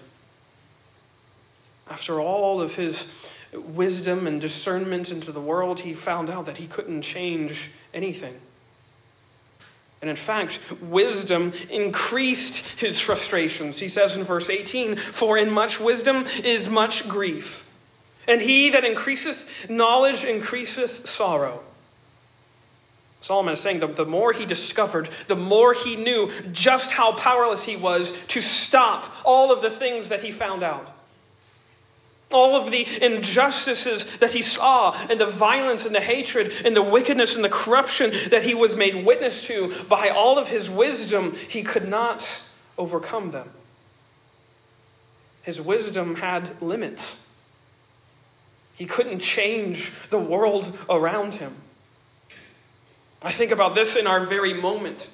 After 1.87 2.19
all 2.19 2.59
of 2.59 2.73
his 2.73 3.13
wisdom 3.53 4.25
and 4.25 4.41
discernment 4.41 5.11
into 5.11 5.31
the 5.31 5.41
world, 5.41 5.81
he 5.81 5.93
found 5.93 6.27
out 6.27 6.47
that 6.47 6.57
he 6.57 6.65
couldn't 6.65 7.03
change 7.03 7.69
anything. 7.93 8.39
And 10.01 10.09
in 10.09 10.15
fact, 10.15 10.59
wisdom 10.81 11.53
increased 11.69 12.79
his 12.79 12.99
frustrations. 12.99 13.79
He 13.79 13.87
says 13.87 14.15
in 14.15 14.23
verse 14.23 14.49
18, 14.49 14.95
For 14.95 15.37
in 15.37 15.51
much 15.51 15.79
wisdom 15.79 16.25
is 16.43 16.67
much 16.67 17.07
grief, 17.07 17.71
and 18.27 18.41
he 18.41 18.71
that 18.71 18.83
increaseth 18.83 19.69
knowledge 19.69 20.23
increaseth 20.23 21.07
sorrow. 21.07 21.61
Solomon 23.21 23.53
is 23.53 23.59
saying 23.59 23.81
that 23.81 23.95
the 23.95 24.05
more 24.05 24.33
he 24.33 24.47
discovered, 24.47 25.07
the 25.27 25.35
more 25.35 25.73
he 25.73 25.95
knew 25.95 26.31
just 26.51 26.89
how 26.89 27.13
powerless 27.13 27.63
he 27.63 27.75
was 27.75 28.13
to 28.29 28.41
stop 28.41 29.13
all 29.23 29.51
of 29.51 29.61
the 29.61 29.69
things 29.69 30.09
that 30.09 30.23
he 30.23 30.31
found 30.31 30.63
out. 30.63 30.91
All 32.31 32.55
of 32.55 32.71
the 32.71 32.87
injustices 33.01 34.05
that 34.17 34.31
he 34.31 34.41
saw, 34.41 34.93
and 35.09 35.19
the 35.19 35.25
violence 35.25 35.85
and 35.85 35.93
the 35.93 36.01
hatred 36.01 36.53
and 36.65 36.75
the 36.75 36.81
wickedness 36.81 37.35
and 37.35 37.43
the 37.43 37.49
corruption 37.49 38.11
that 38.29 38.43
he 38.43 38.53
was 38.53 38.75
made 38.75 39.05
witness 39.05 39.45
to, 39.47 39.73
by 39.89 40.09
all 40.09 40.37
of 40.37 40.47
his 40.47 40.69
wisdom, 40.69 41.33
he 41.49 41.63
could 41.63 41.87
not 41.87 42.47
overcome 42.77 43.31
them. 43.31 43.49
His 45.43 45.59
wisdom 45.59 46.15
had 46.15 46.61
limits. 46.61 47.25
He 48.75 48.85
couldn't 48.85 49.19
change 49.19 49.91
the 50.09 50.19
world 50.19 50.77
around 50.89 51.35
him. 51.35 51.55
I 53.23 53.31
think 53.31 53.51
about 53.51 53.75
this 53.75 53.95
in 53.95 54.07
our 54.07 54.21
very 54.21 54.53
moment. 54.53 55.09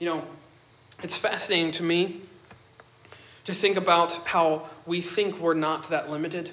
You 0.00 0.08
know, 0.08 0.24
it's 1.02 1.16
fascinating 1.16 1.70
to 1.72 1.82
me 1.82 2.22
to 3.44 3.54
think 3.54 3.76
about 3.76 4.12
how 4.26 4.66
we 4.86 5.00
think 5.00 5.38
we're 5.38 5.54
not 5.54 5.90
that 5.90 6.10
limited. 6.10 6.50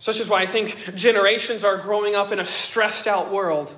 Such 0.00 0.20
is 0.20 0.28
why 0.28 0.42
I 0.42 0.46
think 0.46 0.94
generations 0.94 1.64
are 1.64 1.76
growing 1.76 2.14
up 2.14 2.32
in 2.32 2.38
a 2.38 2.44
stressed 2.44 3.06
out 3.06 3.32
world. 3.32 3.74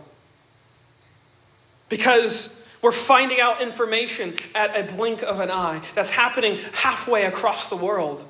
Because 1.88 2.64
we're 2.82 2.92
finding 2.92 3.40
out 3.40 3.60
information 3.60 4.34
at 4.54 4.78
a 4.78 4.92
blink 4.94 5.22
of 5.22 5.40
an 5.40 5.50
eye 5.50 5.82
that's 5.94 6.10
happening 6.10 6.58
halfway 6.72 7.24
across 7.24 7.68
the 7.68 7.76
world. 7.76 8.24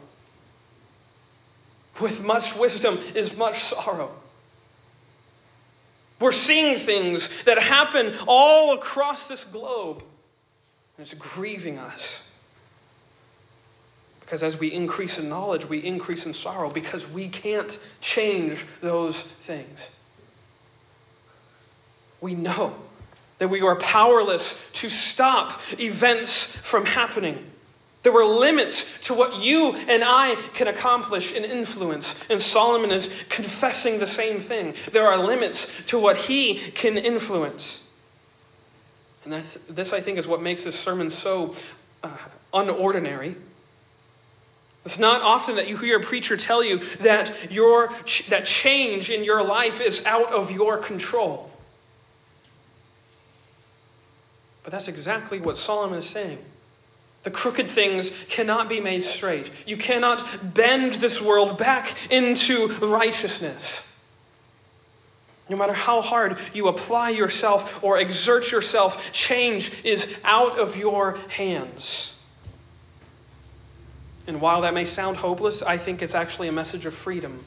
with 2.00 2.24
much 2.24 2.56
wisdom 2.56 2.98
is 3.14 3.36
much 3.36 3.58
sorrow. 3.62 4.10
We're 6.18 6.32
seeing 6.32 6.78
things 6.78 7.30
that 7.44 7.58
happen 7.58 8.14
all 8.26 8.74
across 8.74 9.26
this 9.26 9.44
globe, 9.44 10.02
and 10.96 11.06
it's 11.06 11.14
grieving 11.14 11.78
us. 11.78 12.26
Because 14.30 14.44
as 14.44 14.60
we 14.60 14.68
increase 14.68 15.18
in 15.18 15.28
knowledge, 15.28 15.68
we 15.68 15.78
increase 15.78 16.24
in 16.24 16.34
sorrow 16.34 16.70
because 16.70 17.04
we 17.04 17.26
can't 17.26 17.76
change 18.00 18.64
those 18.80 19.20
things. 19.20 19.90
We 22.20 22.34
know 22.34 22.76
that 23.38 23.48
we 23.50 23.60
are 23.60 23.74
powerless 23.74 24.70
to 24.74 24.88
stop 24.88 25.60
events 25.80 26.44
from 26.44 26.84
happening. 26.86 27.44
There 28.04 28.12
were 28.12 28.24
limits 28.24 28.86
to 29.08 29.14
what 29.14 29.42
you 29.42 29.74
and 29.74 30.04
I 30.06 30.36
can 30.54 30.68
accomplish 30.68 31.34
and 31.34 31.44
influence. 31.44 32.24
And 32.30 32.40
Solomon 32.40 32.92
is 32.92 33.10
confessing 33.30 33.98
the 33.98 34.06
same 34.06 34.38
thing. 34.38 34.74
There 34.92 35.08
are 35.08 35.18
limits 35.18 35.84
to 35.86 35.98
what 35.98 36.16
he 36.16 36.54
can 36.54 36.96
influence. 36.96 37.92
And 39.24 39.42
this, 39.68 39.92
I 39.92 40.00
think, 40.00 40.18
is 40.18 40.28
what 40.28 40.40
makes 40.40 40.62
this 40.62 40.78
sermon 40.78 41.10
so 41.10 41.56
uh, 42.04 42.16
unordinary. 42.54 43.34
It's 44.84 44.98
not 44.98 45.20
often 45.20 45.56
that 45.56 45.68
you 45.68 45.76
hear 45.76 45.98
a 45.98 46.02
preacher 46.02 46.36
tell 46.36 46.64
you 46.64 46.78
that, 47.00 47.52
your, 47.52 47.92
that 48.28 48.46
change 48.46 49.10
in 49.10 49.24
your 49.24 49.44
life 49.44 49.80
is 49.80 50.04
out 50.06 50.32
of 50.32 50.50
your 50.50 50.78
control. 50.78 51.50
But 54.62 54.72
that's 54.72 54.88
exactly 54.88 55.38
what 55.38 55.58
Solomon 55.58 55.98
is 55.98 56.08
saying. 56.08 56.38
The 57.22 57.30
crooked 57.30 57.68
things 57.68 58.10
cannot 58.28 58.68
be 58.68 58.80
made 58.80 59.04
straight. 59.04 59.50
You 59.66 59.76
cannot 59.76 60.54
bend 60.54 60.94
this 60.94 61.20
world 61.20 61.58
back 61.58 61.94
into 62.10 62.68
righteousness. 62.78 63.86
No 65.50 65.56
matter 65.56 65.74
how 65.74 66.00
hard 66.00 66.38
you 66.54 66.68
apply 66.68 67.10
yourself 67.10 67.82
or 67.82 67.98
exert 67.98 68.50
yourself, 68.50 69.12
change 69.12 69.72
is 69.84 70.16
out 70.24 70.58
of 70.58 70.76
your 70.76 71.18
hands. 71.28 72.19
And 74.26 74.40
while 74.40 74.60
that 74.62 74.74
may 74.74 74.84
sound 74.84 75.16
hopeless, 75.16 75.62
I 75.62 75.76
think 75.76 76.02
it's 76.02 76.14
actually 76.14 76.48
a 76.48 76.52
message 76.52 76.86
of 76.86 76.94
freedom. 76.94 77.44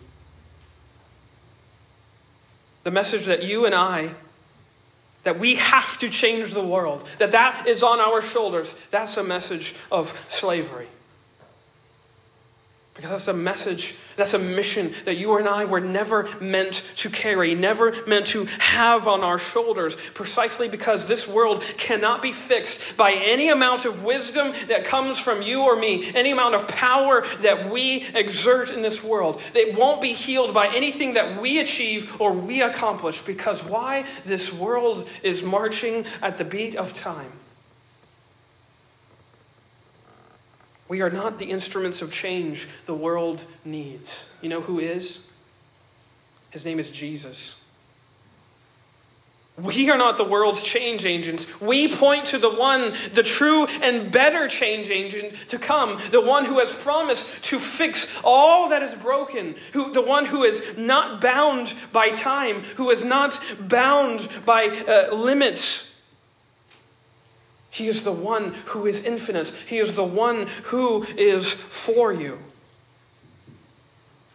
The 2.84 2.92
message 2.92 3.26
that 3.26 3.44
you 3.44 3.66
and 3.66 3.74
I, 3.74 4.10
that 5.24 5.40
we 5.40 5.56
have 5.56 5.98
to 6.00 6.10
change 6.10 6.54
the 6.54 6.66
world, 6.66 7.08
that 7.20 7.32
that 7.32 7.68
is 7.68 7.82
on 7.84 8.00
our 8.00 8.22
shoulders, 8.22 8.76
that's 8.92 9.16
a 9.18 9.24
message 9.24 9.76
of 9.92 10.12
slavery. 10.30 10.88
Because 12.96 13.10
that's 13.10 13.28
a 13.28 13.34
message, 13.34 13.96
that's 14.16 14.36
a 14.36 14.40
mission 14.40 14.94
that 15.06 15.18
you 15.18 15.36
and 15.38 15.48
I 15.48 15.66
were 15.66 15.80
never 15.80 16.30
meant 16.40 16.84
to 16.98 17.10
carry, 17.10 17.56
never 17.56 18.06
meant 18.06 18.28
to 18.28 18.46
have 18.46 19.08
on 19.08 19.22
our 19.22 19.40
shoulders, 19.40 19.96
precisely 20.14 20.70
because 20.70 21.08
this 21.08 21.28
world 21.28 21.64
cannot 21.78 22.22
be 22.22 22.32
fixed 22.32 22.96
by 22.96 23.14
any 23.14 23.50
amount 23.50 23.86
of 23.86 24.04
wisdom 24.04 24.54
that 24.68 24.86
comes 24.86 25.18
from 25.18 25.42
you 25.42 25.64
or 25.64 25.76
me, 25.76 26.12
any 26.14 26.30
amount 26.30 26.54
of 26.54 26.68
power 26.68 27.26
that 27.42 27.72
we 27.72 28.06
exert 28.14 28.70
in 28.70 28.84
this 28.84 29.04
world. 29.04 29.42
It 29.56 29.76
won't 29.76 30.00
be 30.00 30.14
healed 30.14 30.54
by 30.54 30.68
anything 30.68 31.16
that 31.16 31.42
we 31.42 31.60
achieve 31.60 32.22
or 32.22 32.32
we 32.32 32.62
accomplish, 32.62 33.22
because 33.22 33.64
why? 33.64 34.06
This 34.24 34.54
world 34.54 35.10
is 35.24 35.42
marching 35.42 36.06
at 36.22 36.38
the 36.38 36.46
beat 36.46 36.76
of 36.76 36.94
time. 36.94 37.32
We 40.94 41.02
are 41.02 41.10
not 41.10 41.40
the 41.40 41.50
instruments 41.50 42.04
of 42.04 42.14
change 42.14 42.68
the 42.86 42.94
world 42.94 43.44
needs. 43.66 44.32
You 44.44 44.50
know 44.50 44.62
who 44.62 44.78
is? 44.78 45.28
His 46.52 46.66
name 46.66 46.78
is 46.78 46.92
Jesus. 46.92 47.64
We 49.58 49.90
are 49.90 49.98
not 49.98 50.18
the 50.18 50.24
world's 50.24 50.62
change 50.62 51.04
agents. 51.04 51.60
We 51.60 51.88
point 51.88 52.26
to 52.26 52.38
the 52.38 52.54
one, 52.54 52.94
the 53.12 53.24
true 53.24 53.66
and 53.66 54.12
better 54.12 54.48
change 54.48 54.92
agent 54.92 55.34
to 55.48 55.58
come, 55.58 56.00
the 56.12 56.22
one 56.22 56.46
who 56.46 56.60
has 56.60 56.72
promised 56.72 57.44
to 57.46 57.58
fix 57.58 58.22
all 58.24 58.70
that 58.70 58.84
is 58.84 58.94
broken, 58.94 59.56
who, 59.72 59.94
the 59.94 60.02
one 60.04 60.26
who 60.26 60.44
is 60.44 60.78
not 60.78 61.22
bound 61.22 61.74
by 61.92 62.12
time, 62.12 62.62
who 62.76 62.92
is 62.92 63.04
not 63.04 63.44
bound 63.60 64.30
by 64.46 64.68
uh, 64.68 65.16
limits 65.16 65.93
he 67.74 67.88
is 67.88 68.04
the 68.04 68.12
one 68.12 68.54
who 68.66 68.86
is 68.86 69.04
infinite. 69.04 69.50
He 69.66 69.80
is 69.80 69.96
the 69.96 70.04
one 70.04 70.46
who 70.66 71.08
is 71.18 71.52
for 71.52 72.14
you. 72.14 72.38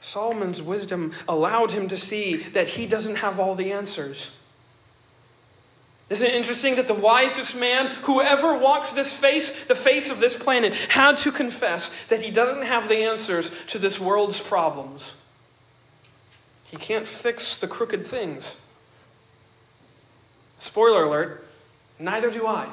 Solomon's 0.01 0.61
wisdom 0.61 1.13
allowed 1.29 1.71
him 1.71 1.87
to 1.89 1.97
see 1.97 2.39
that 2.39 2.67
he 2.67 2.85
doesn't 2.85 3.15
have 3.15 3.39
all 3.39 3.55
the 3.55 3.71
answers. 3.71 4.37
Isn't 6.11 6.27
it 6.27 6.35
interesting 6.35 6.75
that 6.77 6.89
the 6.89 6.95
wisest 6.95 7.55
man 7.55 7.87
who 8.03 8.21
ever 8.21 8.59
walked 8.59 8.97
this 8.97 9.17
face, 9.17 9.67
the 9.67 9.77
face 9.77 10.11
of 10.11 10.19
this 10.19 10.37
planet, 10.37 10.75
had 10.75 11.19
to 11.19 11.31
confess 11.31 11.93
that 12.07 12.23
he 12.23 12.33
doesn't 12.33 12.67
have 12.67 12.89
the 12.89 13.05
answers 13.05 13.53
to 13.67 13.79
this 13.79 14.01
world's 14.01 14.41
problems? 14.41 15.15
He 16.65 16.77
can't 16.77 17.07
fix 17.07 17.57
the 17.57 17.69
crooked 17.69 18.05
things. 18.05 18.67
Spoiler 20.59 21.05
alert, 21.05 21.47
neither 22.01 22.33
do 22.33 22.45
I. 22.45 22.69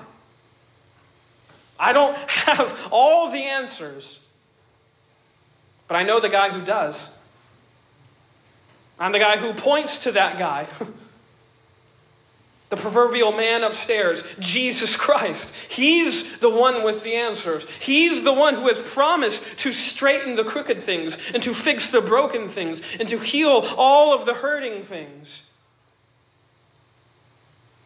I 1.79 1.93
don't 1.93 2.15
have 2.15 2.87
all 2.91 3.31
the 3.31 3.43
answers, 3.43 4.25
but 5.87 5.95
I 5.95 6.03
know 6.03 6.19
the 6.19 6.29
guy 6.29 6.49
who 6.49 6.63
does. 6.63 7.13
I'm 8.99 9.11
the 9.11 9.19
guy 9.19 9.37
who 9.37 9.53
points 9.53 9.99
to 10.03 10.13
that 10.13 10.39
guy. 10.39 10.67
the 12.69 12.77
proverbial 12.77 13.31
man 13.31 13.63
upstairs, 13.63 14.23
Jesus 14.39 14.95
Christ. 14.95 15.53
He's 15.69 16.39
the 16.39 16.49
one 16.49 16.83
with 16.83 17.03
the 17.03 17.15
answers. 17.15 17.69
He's 17.79 18.23
the 18.23 18.33
one 18.33 18.55
who 18.55 18.67
has 18.67 18.79
promised 18.79 19.59
to 19.59 19.73
straighten 19.73 20.35
the 20.35 20.43
crooked 20.43 20.81
things 20.81 21.17
and 21.33 21.43
to 21.43 21.53
fix 21.53 21.91
the 21.91 22.01
broken 22.01 22.47
things 22.49 22.81
and 22.99 23.07
to 23.09 23.19
heal 23.19 23.65
all 23.77 24.13
of 24.13 24.25
the 24.25 24.33
hurting 24.33 24.83
things. 24.83 25.41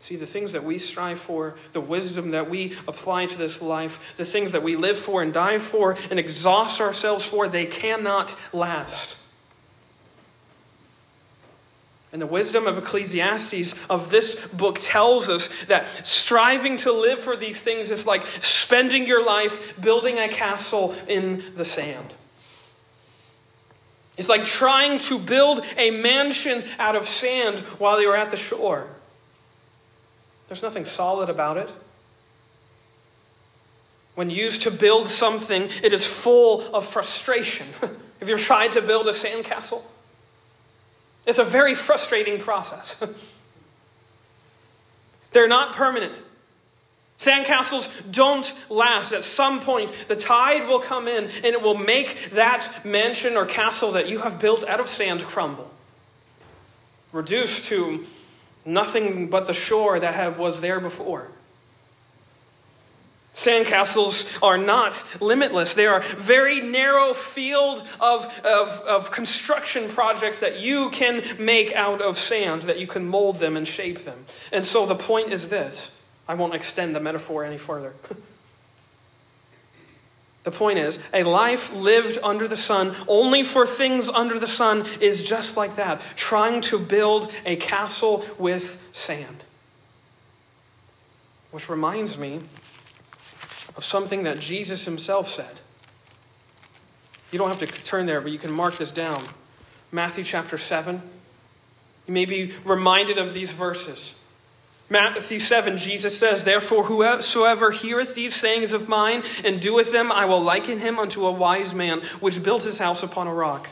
See, 0.09 0.15
the 0.15 0.25
things 0.25 0.53
that 0.53 0.63
we 0.63 0.79
strive 0.79 1.19
for, 1.19 1.53
the 1.71 1.79
wisdom 1.79 2.31
that 2.31 2.49
we 2.49 2.75
apply 2.87 3.27
to 3.27 3.37
this 3.37 3.61
life, 3.61 4.15
the 4.17 4.25
things 4.25 4.53
that 4.53 4.63
we 4.63 4.75
live 4.75 4.97
for 4.97 5.21
and 5.21 5.31
die 5.31 5.59
for 5.59 5.95
and 6.09 6.19
exhaust 6.19 6.81
ourselves 6.81 7.23
for, 7.23 7.47
they 7.47 7.67
cannot 7.67 8.35
last. 8.51 9.17
And 12.11 12.19
the 12.19 12.25
wisdom 12.25 12.65
of 12.65 12.79
Ecclesiastes 12.79 13.85
of 13.87 14.09
this 14.09 14.47
book 14.47 14.79
tells 14.81 15.29
us 15.29 15.47
that 15.67 15.85
striving 16.03 16.77
to 16.77 16.91
live 16.91 17.19
for 17.19 17.35
these 17.35 17.61
things 17.61 17.91
is 17.91 18.07
like 18.07 18.25
spending 18.41 19.05
your 19.05 19.23
life 19.23 19.79
building 19.79 20.17
a 20.17 20.27
castle 20.27 20.95
in 21.07 21.43
the 21.55 21.65
sand. 21.65 22.15
It's 24.17 24.27
like 24.27 24.45
trying 24.45 24.97
to 25.01 25.19
build 25.19 25.63
a 25.77 25.91
mansion 25.91 26.63
out 26.79 26.95
of 26.95 27.07
sand 27.07 27.59
while 27.77 28.01
you're 28.01 28.17
at 28.17 28.31
the 28.31 28.37
shore. 28.37 28.87
There's 30.49 30.63
nothing 30.63 30.83
solid 30.83 31.29
about 31.29 31.57
it. 31.57 31.71
When 34.15 34.29
used 34.29 34.63
to 34.63 34.71
build 34.71 35.07
something, 35.07 35.69
it 35.81 35.93
is 35.93 36.05
full 36.05 36.75
of 36.75 36.85
frustration. 36.85 37.67
If 38.19 38.27
you're 38.27 38.37
trying 38.37 38.71
to 38.71 38.81
build 38.81 39.07
a 39.07 39.11
sandcastle, 39.11 39.81
it's 41.25 41.37
a 41.37 41.45
very 41.45 41.73
frustrating 41.73 42.39
process. 42.39 43.01
They're 45.31 45.47
not 45.47 45.73
permanent. 45.73 46.15
Sandcastles 47.17 47.89
don't 48.11 48.51
last. 48.69 49.13
At 49.13 49.23
some 49.23 49.61
point, 49.61 49.91
the 50.07 50.15
tide 50.15 50.67
will 50.67 50.79
come 50.79 51.07
in 51.07 51.25
and 51.25 51.45
it 51.45 51.61
will 51.61 51.77
make 51.77 52.31
that 52.31 52.83
mansion 52.83 53.37
or 53.37 53.45
castle 53.45 53.91
that 53.91 54.09
you 54.09 54.19
have 54.19 54.39
built 54.39 54.67
out 54.67 54.79
of 54.79 54.89
sand 54.89 55.23
crumble, 55.23 55.69
reduced 57.13 57.65
to 57.65 58.05
nothing 58.73 59.27
but 59.29 59.47
the 59.47 59.53
shore 59.53 59.99
that 59.99 60.13
have, 60.13 60.37
was 60.37 60.61
there 60.61 60.79
before. 60.79 61.29
Sandcastles 63.33 64.37
are 64.43 64.57
not 64.57 65.01
limitless. 65.21 65.73
They 65.73 65.85
are 65.85 66.01
very 66.01 66.59
narrow 66.59 67.13
field 67.13 67.87
of, 68.01 68.25
of, 68.43 68.67
of 68.81 69.11
construction 69.11 69.87
projects 69.87 70.39
that 70.39 70.59
you 70.59 70.89
can 70.89 71.23
make 71.39 71.73
out 71.73 72.01
of 72.01 72.17
sand, 72.17 72.63
that 72.63 72.79
you 72.79 72.87
can 72.87 73.07
mold 73.07 73.39
them 73.39 73.55
and 73.55 73.67
shape 73.67 74.03
them. 74.03 74.25
And 74.51 74.65
so 74.65 74.85
the 74.85 74.95
point 74.95 75.31
is 75.31 75.47
this. 75.47 75.95
I 76.27 76.33
won't 76.33 76.53
extend 76.53 76.95
the 76.95 76.99
metaphor 76.99 77.45
any 77.45 77.57
further. 77.57 77.93
The 80.43 80.51
point 80.51 80.79
is, 80.79 80.99
a 81.13 81.23
life 81.23 81.73
lived 81.73 82.17
under 82.23 82.47
the 82.47 82.57
sun, 82.57 82.95
only 83.07 83.43
for 83.43 83.67
things 83.67 84.07
under 84.07 84.39
the 84.39 84.47
sun, 84.47 84.85
is 85.01 85.23
just 85.23 85.57
like 85.57 85.75
that, 85.75 86.01
trying 86.15 86.61
to 86.61 86.79
build 86.79 87.31
a 87.45 87.57
castle 87.57 88.25
with 88.37 88.87
sand. 88.93 89.43
Which 91.51 91.69
reminds 91.69 92.17
me 92.17 92.39
of 93.75 93.83
something 93.83 94.23
that 94.23 94.39
Jesus 94.39 94.85
himself 94.85 95.29
said. 95.29 95.59
You 97.31 97.37
don't 97.37 97.49
have 97.49 97.59
to 97.59 97.67
turn 97.67 98.05
there, 98.05 98.21
but 98.21 98.31
you 98.31 98.39
can 98.39 98.51
mark 98.51 98.77
this 98.77 98.91
down. 98.91 99.21
Matthew 99.91 100.23
chapter 100.23 100.57
7. 100.57 101.01
You 102.07 102.13
may 102.13 102.25
be 102.25 102.53
reminded 102.63 103.17
of 103.17 103.33
these 103.33 103.51
verses. 103.51 104.19
Matthew 104.89 105.39
7, 105.39 105.77
Jesus 105.77 106.17
says, 106.17 106.43
Therefore, 106.43 106.85
whosoever 106.85 107.69
heareth 107.71 108.15
these 108.15 108.35
sayings 108.35 108.73
of 108.73 108.89
mine 108.89 109.23
and 109.45 109.61
doeth 109.61 109.91
them, 109.91 110.11
I 110.11 110.25
will 110.25 110.41
liken 110.41 110.79
him 110.79 110.97
unto 110.97 111.25
a 111.25 111.31
wise 111.31 111.75
man 111.75 111.99
which 112.19 112.43
built 112.43 112.63
his 112.63 112.79
house 112.79 113.03
upon 113.03 113.27
a 113.27 113.33
rock. 113.33 113.69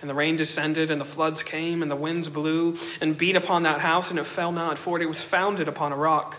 And 0.00 0.08
the 0.08 0.14
rain 0.14 0.36
descended, 0.36 0.90
and 0.90 1.00
the 1.00 1.04
floods 1.04 1.42
came, 1.42 1.82
and 1.82 1.90
the 1.90 1.96
winds 1.96 2.28
blew, 2.28 2.76
and 3.00 3.16
beat 3.16 3.36
upon 3.36 3.62
that 3.64 3.80
house, 3.80 4.10
and 4.10 4.18
it 4.18 4.24
fell 4.24 4.52
not, 4.52 4.78
for 4.78 5.00
it 5.00 5.06
was 5.06 5.22
founded 5.22 5.68
upon 5.68 5.92
a 5.92 5.96
rock. 5.96 6.38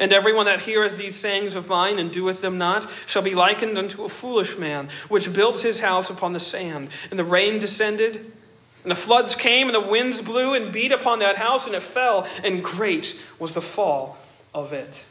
And 0.00 0.12
everyone 0.12 0.46
that 0.46 0.60
heareth 0.60 0.96
these 0.96 1.14
sayings 1.14 1.56
of 1.56 1.68
mine 1.68 1.98
and 1.98 2.10
doeth 2.10 2.40
them 2.40 2.56
not 2.56 2.88
shall 3.06 3.22
be 3.22 3.34
likened 3.34 3.76
unto 3.76 4.04
a 4.04 4.08
foolish 4.08 4.56
man, 4.56 4.88
which 5.08 5.32
built 5.34 5.60
his 5.60 5.80
house 5.80 6.08
upon 6.08 6.32
the 6.32 6.40
sand. 6.40 6.88
And 7.10 7.18
the 7.18 7.24
rain 7.24 7.58
descended, 7.58 8.32
and 8.84 8.90
the 8.90 8.96
floods 8.96 9.34
came, 9.34 9.66
and 9.66 9.74
the 9.74 9.80
winds 9.80 10.22
blew 10.22 10.54
and 10.54 10.72
beat 10.72 10.92
upon 10.92 11.18
that 11.18 11.36
house, 11.36 11.66
and 11.66 11.74
it 11.74 11.82
fell, 11.82 12.28
and 12.44 12.62
great 12.62 13.20
was 13.40 13.54
the 13.54 13.60
fall 13.60 14.16
of 14.54 14.72
it. 14.72 15.02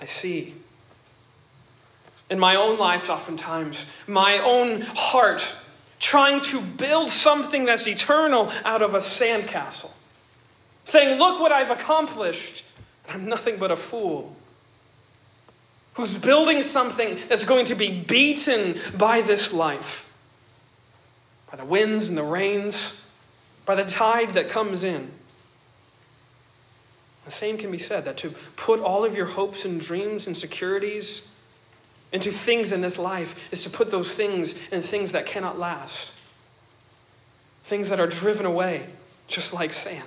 I 0.00 0.04
see. 0.04 0.54
In 2.30 2.38
my 2.38 2.54
own 2.56 2.78
life, 2.78 3.10
oftentimes, 3.10 3.86
my 4.06 4.38
own 4.38 4.82
heart 4.82 5.56
trying 5.98 6.40
to 6.40 6.60
build 6.60 7.10
something 7.10 7.64
that's 7.64 7.86
eternal 7.88 8.50
out 8.64 8.82
of 8.82 8.94
a 8.94 8.98
sandcastle 8.98 9.90
saying, 10.84 11.18
Look 11.18 11.40
what 11.40 11.52
I've 11.52 11.70
accomplished. 11.70 12.64
I'm 13.08 13.28
nothing 13.28 13.58
but 13.58 13.70
a 13.70 13.76
fool 13.76 14.34
who's 15.94 16.18
building 16.18 16.62
something 16.62 17.18
that's 17.28 17.44
going 17.44 17.66
to 17.66 17.74
be 17.74 17.90
beaten 17.90 18.76
by 18.96 19.20
this 19.20 19.52
life, 19.52 20.03
by 21.54 21.60
the 21.60 21.66
winds 21.66 22.08
and 22.08 22.18
the 22.18 22.22
rains, 22.24 23.00
by 23.64 23.76
the 23.76 23.84
tide 23.84 24.30
that 24.30 24.48
comes 24.48 24.82
in. 24.82 25.08
The 27.26 27.30
same 27.30 27.58
can 27.58 27.70
be 27.70 27.78
said 27.78 28.06
that 28.06 28.16
to 28.18 28.30
put 28.56 28.80
all 28.80 29.04
of 29.04 29.16
your 29.16 29.26
hopes 29.26 29.64
and 29.64 29.80
dreams 29.80 30.26
and 30.26 30.36
securities 30.36 31.30
into 32.10 32.32
things 32.32 32.72
in 32.72 32.80
this 32.80 32.98
life 32.98 33.52
is 33.52 33.62
to 33.62 33.70
put 33.70 33.92
those 33.92 34.16
things 34.16 34.68
in 34.70 34.82
things 34.82 35.12
that 35.12 35.26
cannot 35.26 35.56
last, 35.56 36.12
things 37.62 37.88
that 37.88 38.00
are 38.00 38.08
driven 38.08 38.46
away, 38.46 38.86
just 39.28 39.54
like 39.54 39.72
sand. 39.72 40.02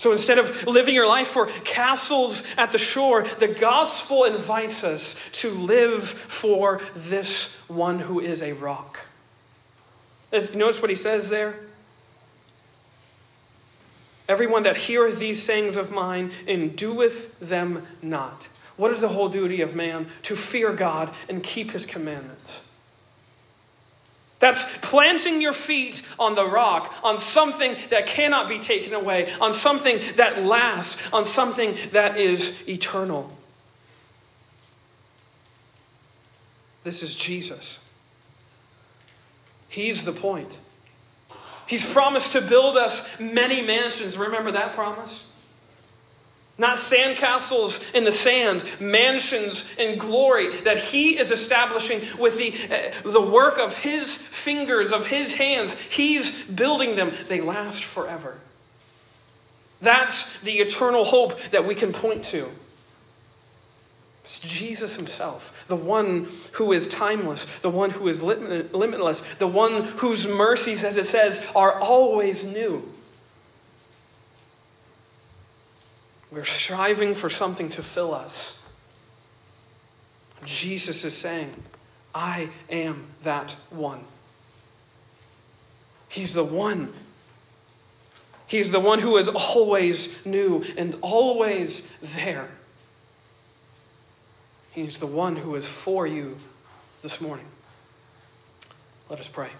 So 0.00 0.12
instead 0.12 0.38
of 0.38 0.66
living 0.66 0.94
your 0.94 1.06
life 1.06 1.28
for 1.28 1.44
castles 1.44 2.42
at 2.56 2.72
the 2.72 2.78
shore, 2.78 3.22
the 3.38 3.48
gospel 3.48 4.24
invites 4.24 4.82
us 4.82 5.20
to 5.32 5.50
live 5.50 6.08
for 6.08 6.80
this 6.96 7.54
one 7.68 7.98
who 7.98 8.18
is 8.18 8.42
a 8.42 8.52
rock. 8.52 9.04
Notice 10.32 10.80
what 10.80 10.88
he 10.88 10.96
says 10.96 11.28
there? 11.28 11.54
Everyone 14.26 14.62
that 14.62 14.78
heareth 14.78 15.18
these 15.18 15.42
sayings 15.42 15.76
of 15.76 15.90
mine 15.90 16.30
and 16.48 16.74
doeth 16.74 17.38
them 17.38 17.86
not. 18.00 18.48
What 18.78 18.92
is 18.92 19.00
the 19.00 19.08
whole 19.08 19.28
duty 19.28 19.60
of 19.60 19.76
man? 19.76 20.06
To 20.22 20.34
fear 20.34 20.72
God 20.72 21.10
and 21.28 21.42
keep 21.42 21.72
his 21.72 21.84
commandments. 21.84 22.64
That's 24.40 24.64
planting 24.78 25.40
your 25.40 25.52
feet 25.52 26.02
on 26.18 26.34
the 26.34 26.46
rock, 26.46 26.94
on 27.04 27.18
something 27.18 27.76
that 27.90 28.06
cannot 28.06 28.48
be 28.48 28.58
taken 28.58 28.94
away, 28.94 29.30
on 29.40 29.52
something 29.52 30.00
that 30.16 30.42
lasts, 30.42 31.12
on 31.12 31.26
something 31.26 31.76
that 31.92 32.16
is 32.16 32.66
eternal. 32.66 33.36
This 36.82 37.02
is 37.02 37.14
Jesus. 37.14 37.86
He's 39.68 40.04
the 40.04 40.12
point. 40.12 40.58
He's 41.66 41.84
promised 41.84 42.32
to 42.32 42.40
build 42.40 42.76
us 42.76 43.20
many 43.20 43.62
mansions. 43.62 44.16
Remember 44.16 44.50
that 44.52 44.74
promise? 44.74 45.29
Not 46.60 46.76
sandcastles 46.76 47.94
in 47.94 48.04
the 48.04 48.12
sand, 48.12 48.62
mansions 48.78 49.66
in 49.78 49.96
glory 49.96 50.60
that 50.60 50.76
he 50.76 51.18
is 51.18 51.32
establishing 51.32 52.02
with 52.18 52.36
the, 52.36 52.52
uh, 52.70 53.10
the 53.10 53.20
work 53.22 53.58
of 53.58 53.78
his 53.78 54.14
fingers, 54.14 54.92
of 54.92 55.06
his 55.06 55.36
hands. 55.36 55.72
He's 55.78 56.42
building 56.42 56.96
them. 56.96 57.12
They 57.28 57.40
last 57.40 57.82
forever. 57.82 58.36
That's 59.80 60.38
the 60.40 60.58
eternal 60.58 61.04
hope 61.04 61.40
that 61.44 61.66
we 61.66 61.74
can 61.74 61.94
point 61.94 62.24
to. 62.24 62.50
It's 64.24 64.38
Jesus 64.40 64.96
himself, 64.96 65.64
the 65.66 65.76
one 65.76 66.28
who 66.52 66.72
is 66.72 66.86
timeless, 66.88 67.46
the 67.60 67.70
one 67.70 67.88
who 67.88 68.06
is 68.06 68.22
limitless, 68.22 69.22
the 69.36 69.46
one 69.46 69.84
whose 69.84 70.28
mercies, 70.28 70.84
as 70.84 70.98
it 70.98 71.06
says, 71.06 71.42
are 71.56 71.80
always 71.80 72.44
new. 72.44 72.86
We're 76.30 76.44
striving 76.44 77.14
for 77.14 77.28
something 77.28 77.68
to 77.70 77.82
fill 77.82 78.14
us. 78.14 78.62
Jesus 80.44 81.04
is 81.04 81.16
saying, 81.16 81.54
I 82.14 82.50
am 82.70 83.06
that 83.24 83.52
one. 83.70 84.04
He's 86.08 86.32
the 86.32 86.44
one. 86.44 86.92
He's 88.46 88.72
the 88.72 88.80
one 88.80 88.98
who 88.98 89.16
is 89.16 89.28
always 89.28 90.24
new 90.26 90.64
and 90.76 90.96
always 91.02 91.90
there. 92.00 92.48
He's 94.72 94.98
the 94.98 95.06
one 95.06 95.36
who 95.36 95.54
is 95.54 95.66
for 95.68 96.06
you 96.06 96.36
this 97.02 97.20
morning. 97.20 97.46
Let 99.08 99.20
us 99.20 99.28
pray. 99.28 99.50